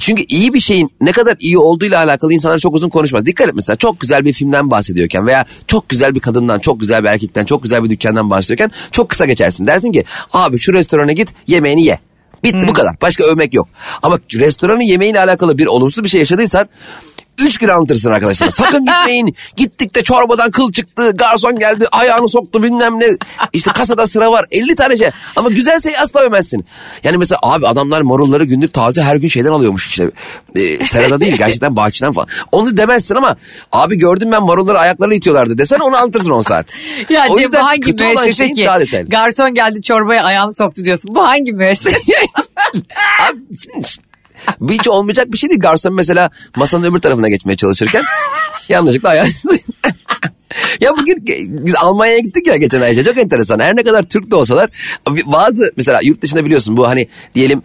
çünkü 0.00 0.24
iyi 0.28 0.54
bir 0.54 0.60
şeyin 0.60 0.90
ne 1.00 1.12
kadar 1.12 1.36
iyi 1.40 1.58
olduğuyla 1.58 2.04
alakalı 2.04 2.34
insanlar 2.34 2.58
çok 2.58 2.74
uzun 2.74 2.88
konuşmaz. 2.88 3.26
Dikkat 3.26 3.48
et 3.48 3.54
mesela 3.54 3.76
çok 3.76 4.00
güzel 4.00 4.24
bir 4.24 4.32
filmden 4.32 4.70
bahsediyorken 4.70 5.26
veya 5.26 5.44
çok 5.66 5.88
güzel 5.88 6.14
bir 6.14 6.20
kadından, 6.20 6.58
çok 6.58 6.80
güzel 6.80 7.04
bir 7.04 7.08
erkekten, 7.08 7.44
çok 7.44 7.62
güzel 7.62 7.84
bir 7.84 7.90
dükkandan 7.90 8.30
bahsediyorken 8.30 8.70
çok 8.92 9.08
kısa 9.08 9.24
geçersin. 9.24 9.66
Dersin 9.66 9.92
ki 9.92 10.04
abi 10.32 10.58
şu 10.58 10.72
restorana 10.72 11.12
git 11.12 11.34
yemeğini 11.46 11.86
ye. 11.86 11.98
Bitti 12.44 12.68
bu 12.68 12.72
kadar. 12.72 12.96
Başka 13.00 13.24
övmek 13.24 13.54
yok. 13.54 13.68
Ama 14.02 14.18
restoranın 14.34 14.80
yemeğiyle 14.80 15.20
alakalı 15.20 15.58
bir 15.58 15.66
olumsuz 15.66 16.04
bir 16.04 16.08
şey 16.08 16.18
yaşadıysan 16.18 16.68
Üç 17.38 17.58
gün 17.58 17.68
anlatırsın 17.68 18.10
arkadaşlar. 18.12 18.50
Sakın 18.50 18.84
gitmeyin. 18.86 19.36
Gittik 19.56 19.94
de 19.94 20.02
çorbadan 20.02 20.50
kıl 20.50 20.72
çıktı. 20.72 21.10
Garson 21.14 21.58
geldi 21.58 21.86
ayağını 21.92 22.28
soktu 22.28 22.62
bilmem 22.62 23.00
ne. 23.00 23.06
İşte 23.52 23.72
kasada 23.72 24.06
sıra 24.06 24.32
var. 24.32 24.44
50 24.50 24.74
tane 24.74 24.96
şey. 24.96 25.10
Ama 25.36 25.48
güzelse 25.48 25.98
asla 25.98 26.20
övmezsin. 26.20 26.66
Yani 27.04 27.16
mesela 27.16 27.38
abi 27.42 27.66
adamlar 27.66 28.00
marulları 28.02 28.44
günlük 28.44 28.72
taze 28.72 29.02
her 29.02 29.16
gün 29.16 29.28
şeyden 29.28 29.50
alıyormuş 29.50 29.88
işte. 29.88 30.10
Ee, 30.56 30.84
serada 30.84 31.20
değil 31.20 31.36
gerçekten 31.36 31.76
bahçeden 31.76 32.12
falan. 32.12 32.28
Onu 32.52 32.76
demezsin 32.76 33.14
ama 33.14 33.36
abi 33.72 33.96
gördüm 33.98 34.32
ben 34.32 34.42
marulları 34.42 34.78
ayaklarıyla 34.78 35.16
itiyorlardı 35.16 35.58
desen 35.58 35.78
onu 35.78 35.96
anlatırsın 35.96 36.30
10 36.30 36.40
saat. 36.40 36.66
Ya 37.10 37.26
O 37.30 37.34
Cem 37.34 37.42
yüzden 37.42 37.60
bu 37.62 37.66
hangi 37.66 37.80
kötü 37.80 38.04
olan 38.04 38.30
şeyin 38.30 38.54
ki? 38.54 38.64
daha 38.66 38.80
detaylı. 38.80 39.08
Garson 39.08 39.54
geldi 39.54 39.82
çorbaya 39.82 40.24
ayağını 40.24 40.54
soktu 40.54 40.84
diyorsun. 40.84 41.14
Bu 41.14 41.22
hangi 41.26 41.52
müessese? 41.52 41.96
Abi, 43.30 43.38
Bu 44.60 44.72
hiç 44.72 44.88
olmayacak 44.88 45.32
bir 45.32 45.38
şey 45.38 45.50
değil. 45.50 45.60
Garson 45.60 45.94
mesela 45.94 46.30
masanın 46.56 46.84
öbür 46.84 46.98
tarafına 46.98 47.28
geçmeye 47.28 47.56
çalışırken 47.56 48.02
yanlışlıkla 48.68 49.08
ayağı... 49.08 49.26
ya 50.80 50.96
bugün 50.96 51.24
Almanya'ya 51.82 52.18
gittik 52.18 52.46
ya 52.46 52.56
geçen 52.56 52.80
Ayşe 52.80 53.04
çok 53.04 53.18
enteresan. 53.18 53.60
Her 53.60 53.76
ne 53.76 53.82
kadar 53.82 54.02
Türk 54.02 54.30
de 54.30 54.36
olsalar 54.36 54.70
bazı 55.26 55.72
mesela 55.76 56.00
yurt 56.02 56.22
dışında 56.22 56.44
biliyorsun 56.44 56.76
bu 56.76 56.88
hani 56.88 57.08
diyelim 57.34 57.62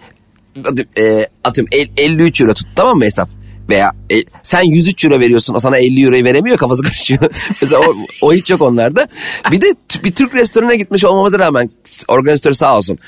e, 0.97 1.27
atıyorum 1.43 1.69
el- 1.71 1.89
53 1.97 2.41
euro 2.41 2.53
tut 2.53 2.67
tamam 2.75 2.97
mı 2.97 3.05
hesap? 3.05 3.29
Veya 3.69 3.91
e, 4.11 4.15
sen 4.43 4.63
103 4.63 5.05
euro 5.05 5.19
veriyorsun 5.19 5.55
o 5.55 5.59
sana 5.59 5.77
50 5.77 6.05
euroyu 6.05 6.23
veremiyor 6.23 6.57
kafası 6.57 6.83
karışıyor. 6.87 7.19
Mesela 7.61 7.79
o, 7.79 7.93
o 8.21 8.33
hiç 8.33 8.49
yok 8.49 8.61
onlarda. 8.61 9.07
Bir 9.51 9.61
de 9.61 9.75
bir 10.03 10.11
Türk 10.11 10.35
restoranına 10.35 10.75
gitmiş 10.75 11.05
olmamıza 11.05 11.39
rağmen 11.39 11.69
organizatör 12.07 12.53
sağ 12.53 12.77
olsun. 12.77 12.99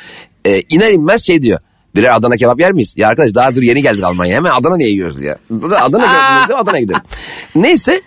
E, 0.45 0.61
iner 0.61 0.91
inmez 0.91 1.27
şey 1.27 1.41
diyor. 1.41 1.59
Birer 1.95 2.15
Adana 2.15 2.37
kebap 2.37 2.59
yer 2.59 2.71
miyiz? 2.71 2.93
Ya 2.97 3.07
arkadaş 3.07 3.35
daha 3.35 3.55
dur 3.55 3.61
yeni 3.61 3.81
geldik 3.81 4.03
Almanya'ya. 4.03 4.37
Hemen 4.37 4.51
Adana 4.51 4.77
niye 4.77 4.89
yiyoruz 4.89 5.21
ya? 5.21 5.37
Adana 5.79 6.05
gördüğümüzde 6.05 6.55
Adana 6.55 6.79
gidelim. 6.79 7.01
Neyse 7.55 8.01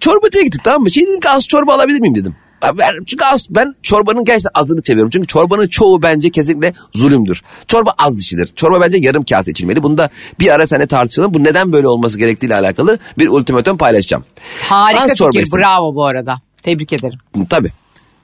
çorbacıya 0.00 0.44
gittik 0.44 0.60
tamam 0.64 0.82
mı? 0.82 0.90
Şey 0.90 1.06
dedim 1.06 1.20
ki 1.20 1.28
az 1.28 1.48
çorba 1.48 1.74
alabilir 1.74 2.00
miyim 2.00 2.14
dedim. 2.14 2.34
Ben, 2.78 3.04
çünkü 3.06 3.24
az, 3.24 3.46
ben 3.50 3.74
çorbanın 3.82 4.24
gerçekten 4.24 4.60
azını 4.60 4.82
seviyorum. 4.84 5.10
Çünkü 5.10 5.26
çorbanın 5.26 5.68
çoğu 5.68 6.02
bence 6.02 6.30
kesinlikle 6.30 6.74
zulümdür. 6.94 7.42
Çorba 7.66 7.94
az 7.98 8.20
içilir. 8.20 8.46
Çorba 8.56 8.80
bence 8.80 8.98
yarım 8.98 9.24
kase 9.24 9.50
içilmeli. 9.50 9.82
Bunda 9.82 10.10
bir 10.40 10.54
ara 10.54 10.66
seninle 10.66 10.86
tartışalım. 10.86 11.34
Bu 11.34 11.44
neden 11.44 11.72
böyle 11.72 11.88
olması 11.88 12.18
gerektiğiyle 12.18 12.54
alakalı 12.54 12.98
bir 13.18 13.28
ultimatum 13.28 13.76
paylaşacağım. 13.76 14.24
Harika 14.68 15.02
Az 15.02 15.10
fikir 15.10 15.46
bravo 15.56 15.94
bu 15.94 16.04
arada. 16.04 16.40
Tebrik 16.62 16.92
ederim. 16.92 17.18
Tabii. 17.50 17.70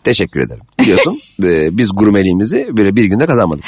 Teşekkür 0.06 0.40
ederim. 0.40 0.62
Biliyorsun 0.80 1.18
e, 1.44 1.78
biz 1.78 1.90
gurmeliğimizi 1.94 2.68
böyle 2.72 2.96
bir 2.96 3.04
günde 3.04 3.26
kazanmadık. 3.26 3.64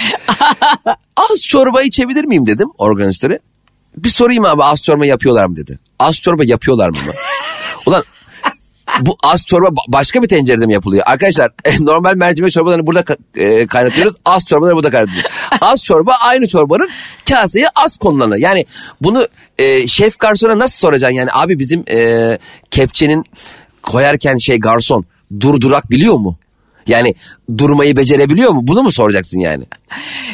az 1.16 1.42
çorba 1.48 1.82
içebilir 1.82 2.24
miyim 2.24 2.46
dedim 2.46 2.68
organizatöre. 2.78 3.38
Bir 3.96 4.08
sorayım 4.08 4.44
abi 4.44 4.64
az 4.64 4.82
çorba 4.82 5.06
yapıyorlar 5.06 5.46
mı 5.46 5.56
dedi. 5.56 5.78
Az 5.98 6.20
çorba 6.20 6.44
yapıyorlar 6.44 6.88
mı? 6.88 6.96
Ulan 7.86 8.02
bu 9.00 9.16
az 9.22 9.46
çorba 9.46 9.66
ba- 9.66 9.92
başka 9.92 10.22
bir 10.22 10.28
tencerede 10.28 10.66
mi 10.66 10.72
yapılıyor? 10.72 11.02
Arkadaşlar 11.06 11.50
normal 11.80 12.14
mercimek 12.16 12.52
çorbalarını 12.52 12.86
burada 12.86 13.04
e, 13.36 13.66
kaynatıyoruz. 13.66 14.14
Az 14.24 14.46
çorbaları 14.46 14.74
burada 14.76 14.90
kaynatıyoruz. 14.90 15.30
Az 15.60 15.84
çorba 15.84 16.14
aynı 16.26 16.48
çorbanın 16.48 16.88
kaseye 17.28 17.66
az 17.76 17.98
konulanı. 17.98 18.38
Yani 18.38 18.66
bunu 19.00 19.28
e, 19.58 19.86
şef 19.86 20.18
garsona 20.18 20.58
nasıl 20.58 20.78
soracaksın? 20.78 21.16
Yani 21.16 21.30
abi 21.32 21.58
bizim 21.58 21.84
e, 21.90 22.38
kepçenin 22.70 23.24
koyarken 23.82 24.36
şey 24.36 24.60
garson 24.60 25.04
durdurak 25.40 25.90
biliyor 25.90 26.16
mu? 26.16 26.36
Yani 26.86 27.14
durmayı 27.58 27.96
becerebiliyor 27.96 28.52
mu? 28.52 28.60
Bunu 28.62 28.82
mu 28.82 28.90
soracaksın 28.90 29.40
yani? 29.40 29.64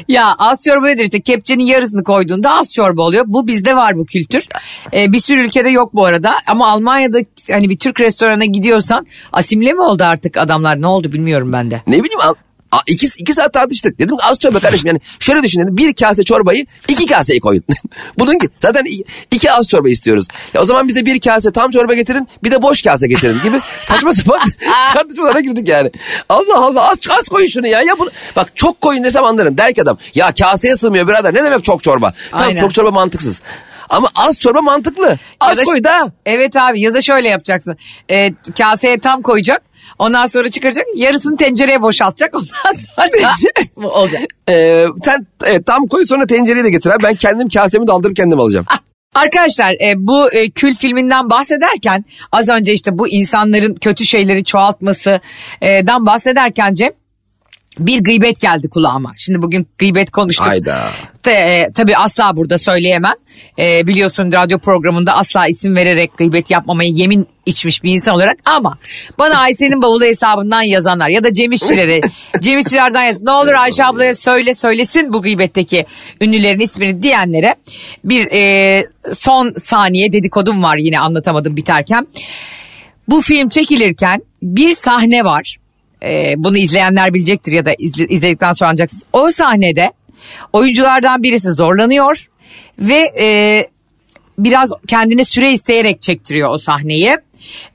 Ya 0.09 0.35
az 0.39 0.65
çorba 0.65 0.87
nedir 0.87 1.05
işte 1.05 1.21
kepçenin 1.21 1.65
yarısını 1.65 2.05
koyduğunda 2.05 2.59
az 2.59 2.73
çorba 2.73 3.03
oluyor. 3.03 3.25
Bu 3.29 3.47
bizde 3.47 3.77
var 3.77 3.97
bu 3.97 4.05
kültür. 4.05 4.49
Ee, 4.93 5.13
bir 5.13 5.19
sürü 5.19 5.45
ülkede 5.45 5.71
yok 5.71 5.95
bu 5.95 6.05
arada. 6.05 6.35
Ama 6.47 6.71
Almanya'da 6.71 7.19
hani 7.51 7.69
bir 7.69 7.79
Türk 7.79 8.01
restoranına 8.01 8.45
gidiyorsan 8.45 9.07
asimle 9.33 9.73
mi 9.73 9.81
oldu 9.81 10.05
artık 10.05 10.37
adamlar 10.37 10.83
ne 10.83 10.87
oldu 10.87 11.13
bilmiyorum 11.13 11.53
ben 11.53 11.71
de. 11.71 11.83
Ne 11.87 12.03
bileyim 12.03 12.21
a- 12.75 12.83
iki, 12.87 13.07
iki 13.19 13.33
saat 13.35 13.53
tartıştık. 13.53 13.99
Dedim 13.99 14.17
az 14.23 14.39
çorba 14.41 14.59
kardeşim 14.59 14.87
yani 14.87 15.01
şöyle 15.21 15.43
düşün 15.43 15.61
dedim 15.63 15.77
bir 15.77 15.95
kase 15.95 16.23
çorbayı 16.23 16.67
iki 16.89 17.07
kaseye 17.07 17.41
koyun. 17.41 17.65
Bunun 18.19 18.39
ki 18.39 18.49
zaten 18.63 18.85
i- 18.85 19.05
iki 19.31 19.53
az 19.53 19.69
çorba 19.69 19.89
istiyoruz. 19.89 20.27
Ya 20.55 20.61
o 20.61 20.65
zaman 20.65 20.89
bize 20.89 21.07
bir 21.07 21.21
kase 21.21 21.53
tam 21.53 21.71
çorba 21.71 21.95
getirin 21.95 22.29
bir 22.45 22.51
de 22.51 22.63
boş 22.63 22.83
kase 22.83 23.07
getirin 23.09 23.37
gibi 23.43 23.57
saçma 23.83 24.13
sapan 24.13 24.41
tartışmalara 24.95 25.41
girdik 25.41 25.69
yani. 25.69 25.91
Allah 26.29 26.59
Allah 26.59 26.91
az, 26.91 26.99
az 27.11 27.29
koyun 27.29 27.49
şunu 27.49 27.67
ya. 27.67 27.83
ya 27.83 27.99
bunu, 27.99 28.11
bak 28.37 28.57
çok 28.57 28.81
koyun 28.81 29.05
desem 29.05 29.25
anlarım. 29.25 29.57
Der 29.59 29.75
ki 29.75 29.83
adam 29.83 29.99
ya 30.15 30.33
kaseye 30.39 30.77
sığmıyor 30.77 31.09
birader 31.09 31.35
ne 31.35 31.45
demek 31.45 31.65
çok 31.65 31.83
çorba. 31.83 32.13
Tamam 32.31 32.47
Aynen. 32.47 32.61
çok 32.61 32.75
çorba 32.75 32.91
mantıksız. 32.91 33.43
Ama 33.89 34.09
az 34.17 34.39
çorba 34.39 34.61
mantıklı. 34.63 35.19
Az 35.41 35.59
Ya 35.59 35.63
da- 35.63 35.65
koy 35.65 35.85
da. 35.85 36.13
Evet 36.27 36.57
abi 36.57 36.81
ya 36.81 36.95
da 36.95 37.01
şöyle 37.01 37.29
yapacaksın. 37.29 37.77
Ee, 38.11 38.31
kaseye 38.59 38.99
tam 39.01 39.23
koyacak. 39.23 39.63
Ondan 39.99 40.27
sonra 40.27 40.51
çıkaracak. 40.51 40.85
Yarısını 40.97 41.37
tencereye 41.37 41.83
boşaltacak. 41.83 42.35
Ondan 42.39 42.79
sonra 42.97 43.09
bu 43.77 43.89
olacak. 43.89 44.23
Ee, 44.49 44.87
sen 45.05 45.27
evet 45.47 45.67
tam 45.67 45.87
koy 45.87 46.05
sonra 46.05 46.27
tencereyi 46.27 46.65
de 46.65 46.71
getir. 46.71 46.91
abi. 46.91 47.03
Ben 47.03 47.15
kendim 47.15 47.49
kasemi 47.49 47.87
daldırıp 47.87 48.17
kendim 48.17 48.41
alacağım. 48.41 48.67
Arkadaşlar 49.15 49.73
e, 49.73 49.95
bu 49.97 50.33
e, 50.33 50.51
kül 50.51 50.75
filminden 50.75 51.31
bahsederken 51.31 52.05
az 52.33 52.49
önce 52.49 52.73
işte 52.73 52.99
bu 52.99 53.09
insanların 53.09 53.75
kötü 53.75 54.05
şeyleri 54.05 54.45
çoğaltmasından 54.45 56.07
bahsederken 56.07 56.75
Cem 56.75 56.91
bir 57.79 58.05
gıybet 58.05 58.41
geldi 58.41 58.69
kulağıma. 58.69 59.13
Şimdi 59.17 59.43
bugün 59.43 59.67
gıybet 59.79 60.11
konuştuk. 60.11 60.47
Hayda. 60.47 60.91
E, 61.27 61.73
tabii 61.73 61.97
asla 61.97 62.37
burada 62.37 62.59
söyleyemem. 62.59 63.15
E, 63.59 63.87
biliyorsun 63.87 64.33
radyo 64.33 64.59
programında 64.59 65.13
asla 65.13 65.47
isim 65.47 65.77
vererek 65.77 66.19
gıybet 66.19 66.51
yapmamayı 66.51 66.91
yemin 66.91 67.29
içmiş 67.47 67.83
bir 67.83 67.95
insan 67.95 68.15
olarak 68.15 68.37
ama 68.45 68.79
bana 69.19 69.39
Ayşe'nin 69.39 69.83
bavulu 69.83 70.05
hesabından 70.05 70.63
yazanlar 70.63 71.09
ya 71.09 71.25
da 71.25 71.33
Cem 71.33 71.53
İşçilere, 71.53 72.01
Cem 72.41 72.59
İşçilerden 72.59 73.03
yaz. 73.03 73.23
Ne 73.23 73.31
olur 73.31 73.53
Ayşe 73.53 73.85
ablaya 73.85 74.15
söyle 74.15 74.55
söylesin 74.55 75.13
bu 75.13 75.23
gıybetteki 75.23 75.87
ünlülerin 76.21 76.61
ismini 76.61 77.03
diyenlere 77.03 77.55
bir 78.05 78.33
e, 78.33 78.85
son 79.13 79.53
saniye 79.53 80.13
dedikodum 80.13 80.63
var 80.63 80.77
yine 80.77 81.01
anlatamadım 81.01 81.57
biterken. 81.57 82.07
Bu 83.09 83.21
film 83.21 83.49
çekilirken 83.49 84.23
bir 84.43 84.75
sahne 84.75 85.25
var. 85.25 85.57
Ee, 86.05 86.35
bunu 86.37 86.59
izleyenler 86.59 87.15
bilecektir 87.15 87.53
ya 87.53 87.65
da 87.65 87.75
izle- 87.75 88.09
izledikten 88.09 88.53
sonra 88.53 88.71
ancak 88.71 88.89
o 89.13 89.31
sahnede 89.31 89.93
oyunculardan 90.53 91.23
birisi 91.23 91.53
zorlanıyor 91.53 92.29
ve 92.79 93.03
e, 93.21 93.61
biraz 94.39 94.71
kendine 94.89 95.25
süre 95.25 95.53
isteyerek 95.53 96.01
çektiriyor 96.01 96.51
o 96.51 96.59
sahneyi. 96.59 97.17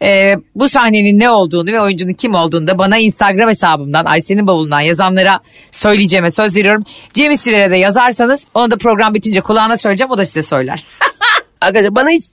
Ee, 0.01 0.35
bu 0.55 0.69
sahnenin 0.69 1.19
ne 1.19 1.29
olduğunu 1.29 1.71
ve 1.71 1.81
oyuncunun 1.81 2.13
kim 2.13 2.33
olduğunu 2.33 2.67
da 2.67 2.79
bana 2.79 2.97
Instagram 2.97 3.49
hesabımdan 3.49 4.05
Ayşe'nin 4.05 4.47
bavulundan 4.47 4.79
yazanlara 4.79 5.39
söyleyeceğime 5.71 6.29
söz 6.29 6.57
veriyorum. 6.57 6.83
Cem 7.13 7.31
de 7.71 7.77
yazarsanız 7.77 8.43
onu 8.53 8.71
da 8.71 8.77
program 8.77 9.13
bitince 9.13 9.41
kulağına 9.41 9.77
söyleyeceğim 9.77 10.11
o 10.11 10.17
da 10.17 10.25
size 10.25 10.43
söyler. 10.43 10.83
Arkadaşlar 11.61 11.95
bana 11.95 12.09
hiç 12.09 12.23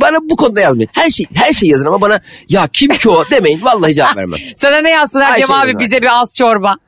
bana 0.00 0.16
bu 0.30 0.36
konuda 0.36 0.60
yazmayın. 0.60 0.90
Her 0.94 1.10
şey 1.10 1.26
her 1.34 1.52
şey 1.52 1.68
yazın 1.68 1.86
ama 1.86 2.00
bana 2.00 2.20
ya 2.48 2.68
kim 2.72 2.90
ki 2.90 3.10
o 3.10 3.24
demeyin. 3.30 3.62
Vallahi 3.62 3.94
cevap 3.94 4.16
vermem. 4.16 4.38
Sana 4.56 4.78
ne 4.78 4.90
yazsınlar 4.90 5.30
Ayşe 5.30 5.54
abi 5.54 5.78
bize 5.78 6.02
bir 6.02 6.20
az 6.20 6.36
çorba. 6.36 6.76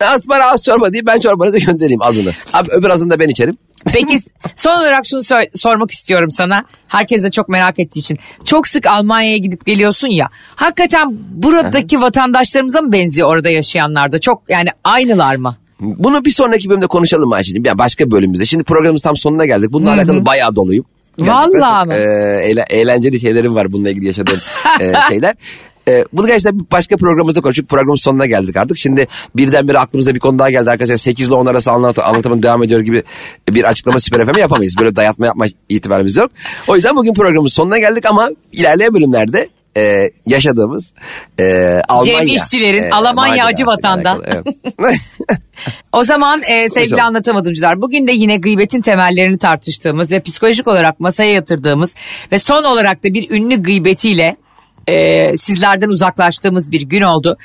Az 0.00 0.28
bana 0.28 0.44
az 0.44 0.64
çorba 0.64 0.92
değil 0.92 1.06
ben 1.06 1.20
çorbanızı 1.20 1.58
göndereyim 1.58 2.02
azını. 2.02 2.32
Abi 2.52 2.68
öbür 2.70 2.90
azını 2.90 3.10
da 3.10 3.20
ben 3.20 3.28
içerim. 3.28 3.58
Peki 3.92 4.16
son 4.54 4.70
olarak 4.70 5.06
şunu 5.06 5.24
sor- 5.24 5.46
sormak 5.54 5.90
istiyorum 5.90 6.30
sana. 6.30 6.64
Herkes 6.88 7.22
de 7.22 7.30
çok 7.30 7.48
merak 7.48 7.78
ettiği 7.78 7.98
için. 8.00 8.18
Çok 8.44 8.68
sık 8.68 8.86
Almanya'ya 8.86 9.36
gidip 9.36 9.66
geliyorsun 9.66 10.08
ya. 10.08 10.28
Hakikaten 10.54 11.08
buradaki 11.12 12.00
vatandaşlarımıza 12.00 12.80
mı 12.80 12.92
benziyor 12.92 13.28
orada 13.28 13.48
yaşayanlar 13.50 14.12
da? 14.12 14.18
Çok 14.20 14.42
yani 14.48 14.68
aynılar 14.84 15.36
mı? 15.36 15.56
Bunu 15.80 16.24
bir 16.24 16.30
sonraki 16.30 16.70
bölümde 16.70 16.86
konuşalım 16.86 17.32
Ayşe'cim. 17.32 17.64
Ya 17.64 17.78
başka 17.78 18.10
bölümümüzde. 18.10 18.44
Şimdi 18.44 18.64
programımız 18.64 19.02
tam 19.02 19.16
sonuna 19.16 19.46
geldik. 19.46 19.72
Bununla 19.72 19.92
alakalı 19.92 20.26
bayağı 20.26 20.56
doluyum. 20.56 20.84
Gerçekten 21.18 21.60
Vallahi 21.60 21.84
çok, 21.84 21.88
mi? 21.88 21.94
e, 21.94 22.50
eğle- 22.50 22.66
eğlenceli 22.70 23.20
şeylerim 23.20 23.54
var 23.54 23.72
bununla 23.72 23.90
ilgili 23.90 24.06
yaşadığım 24.06 24.38
e, 24.80 24.92
şeyler. 25.08 25.34
E, 25.88 26.04
bunu 26.12 26.26
gerçekten 26.26 26.60
başka 26.72 26.96
programımızda 26.96 27.40
konuştuk. 27.40 27.68
Programın 27.68 27.96
sonuna 27.96 28.26
geldik 28.26 28.56
artık. 28.56 28.76
Şimdi 28.78 29.06
birdenbire 29.36 29.78
aklımıza 29.78 30.14
bir 30.14 30.20
konu 30.20 30.38
daha 30.38 30.50
geldi 30.50 30.70
arkadaşlar. 30.70 30.96
8 30.96 31.28
ile 31.28 31.34
10 31.34 31.46
arası 31.46 31.72
anlat 31.72 31.98
anlatımın 31.98 32.42
devam 32.42 32.62
ediyor 32.62 32.80
gibi 32.80 33.02
bir 33.50 33.64
açıklama 33.64 33.98
Süper 33.98 34.26
FM'e 34.26 34.40
yapamayız. 34.40 34.74
Böyle 34.80 34.96
dayatma 34.96 35.26
yapma 35.26 35.46
itibarımız 35.68 36.16
yok. 36.16 36.30
O 36.68 36.74
yüzden 36.76 36.96
bugün 36.96 37.14
programın 37.14 37.48
sonuna 37.48 37.78
geldik 37.78 38.06
ama 38.06 38.30
ilerleyen 38.52 38.94
bölümlerde 38.94 39.48
e, 39.76 40.10
yaşadığımız 40.26 40.92
e, 41.40 41.80
Almanya. 41.88 42.22
İşçilerin 42.22 42.90
Almanya 42.90 43.44
acı 43.46 43.66
vatanda. 43.66 44.10
alakalı, 44.10 44.44
evet. 44.78 44.96
O 45.92 46.04
zaman 46.04 46.42
e, 46.42 46.68
sevgili 46.68 46.90
Konuşalım. 46.90 47.04
anlatamadımcılar 47.04 47.82
bugün 47.82 48.06
de 48.06 48.12
yine 48.12 48.36
gıybetin 48.36 48.80
temellerini 48.80 49.38
tartıştığımız 49.38 50.12
ve 50.12 50.20
psikolojik 50.20 50.68
olarak 50.68 51.00
masaya 51.00 51.32
yatırdığımız 51.32 51.94
ve 52.32 52.38
son 52.38 52.64
olarak 52.64 53.04
da 53.04 53.14
bir 53.14 53.30
ünlü 53.30 53.62
gıybetiyle 53.62 54.36
e, 54.86 55.36
sizlerden 55.36 55.88
uzaklaştığımız 55.88 56.72
bir 56.72 56.82
gün 56.82 57.02
oldu. 57.02 57.36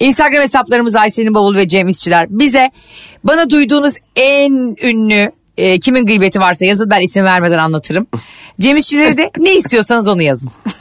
Instagram 0.00 0.42
hesaplarımız 0.42 0.96
Ayşe'nin 0.96 1.34
Bavul 1.34 1.56
ve 1.56 1.68
Cem 1.68 1.88
İşçiler. 1.88 2.26
Bize 2.30 2.70
bana 3.24 3.50
duyduğunuz 3.50 3.94
en 4.16 4.76
ünlü 4.82 5.30
e, 5.56 5.80
kimin 5.80 6.06
gıybeti 6.06 6.40
varsa 6.40 6.64
yazın 6.64 6.90
ben 6.90 7.00
isim 7.00 7.24
vermeden 7.24 7.58
anlatırım. 7.58 8.06
Cem 8.60 8.76
İşçileri 8.76 9.16
de 9.16 9.30
ne 9.38 9.54
istiyorsanız 9.54 10.08
onu 10.08 10.22
yazın. 10.22 10.50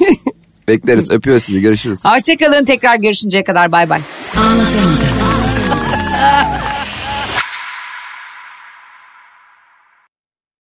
Bekleriz. 0.68 1.10
Öpüyoruz 1.10 1.42
sizi. 1.42 1.60
Görüşürüz. 1.60 2.04
Hoşçakalın 2.04 2.64
tekrar 2.64 2.96
görüşünceye 2.96 3.44
kadar 3.44 3.72
bay 3.72 3.90
bay. 3.90 4.00
Anlatamadım. 4.36 5.06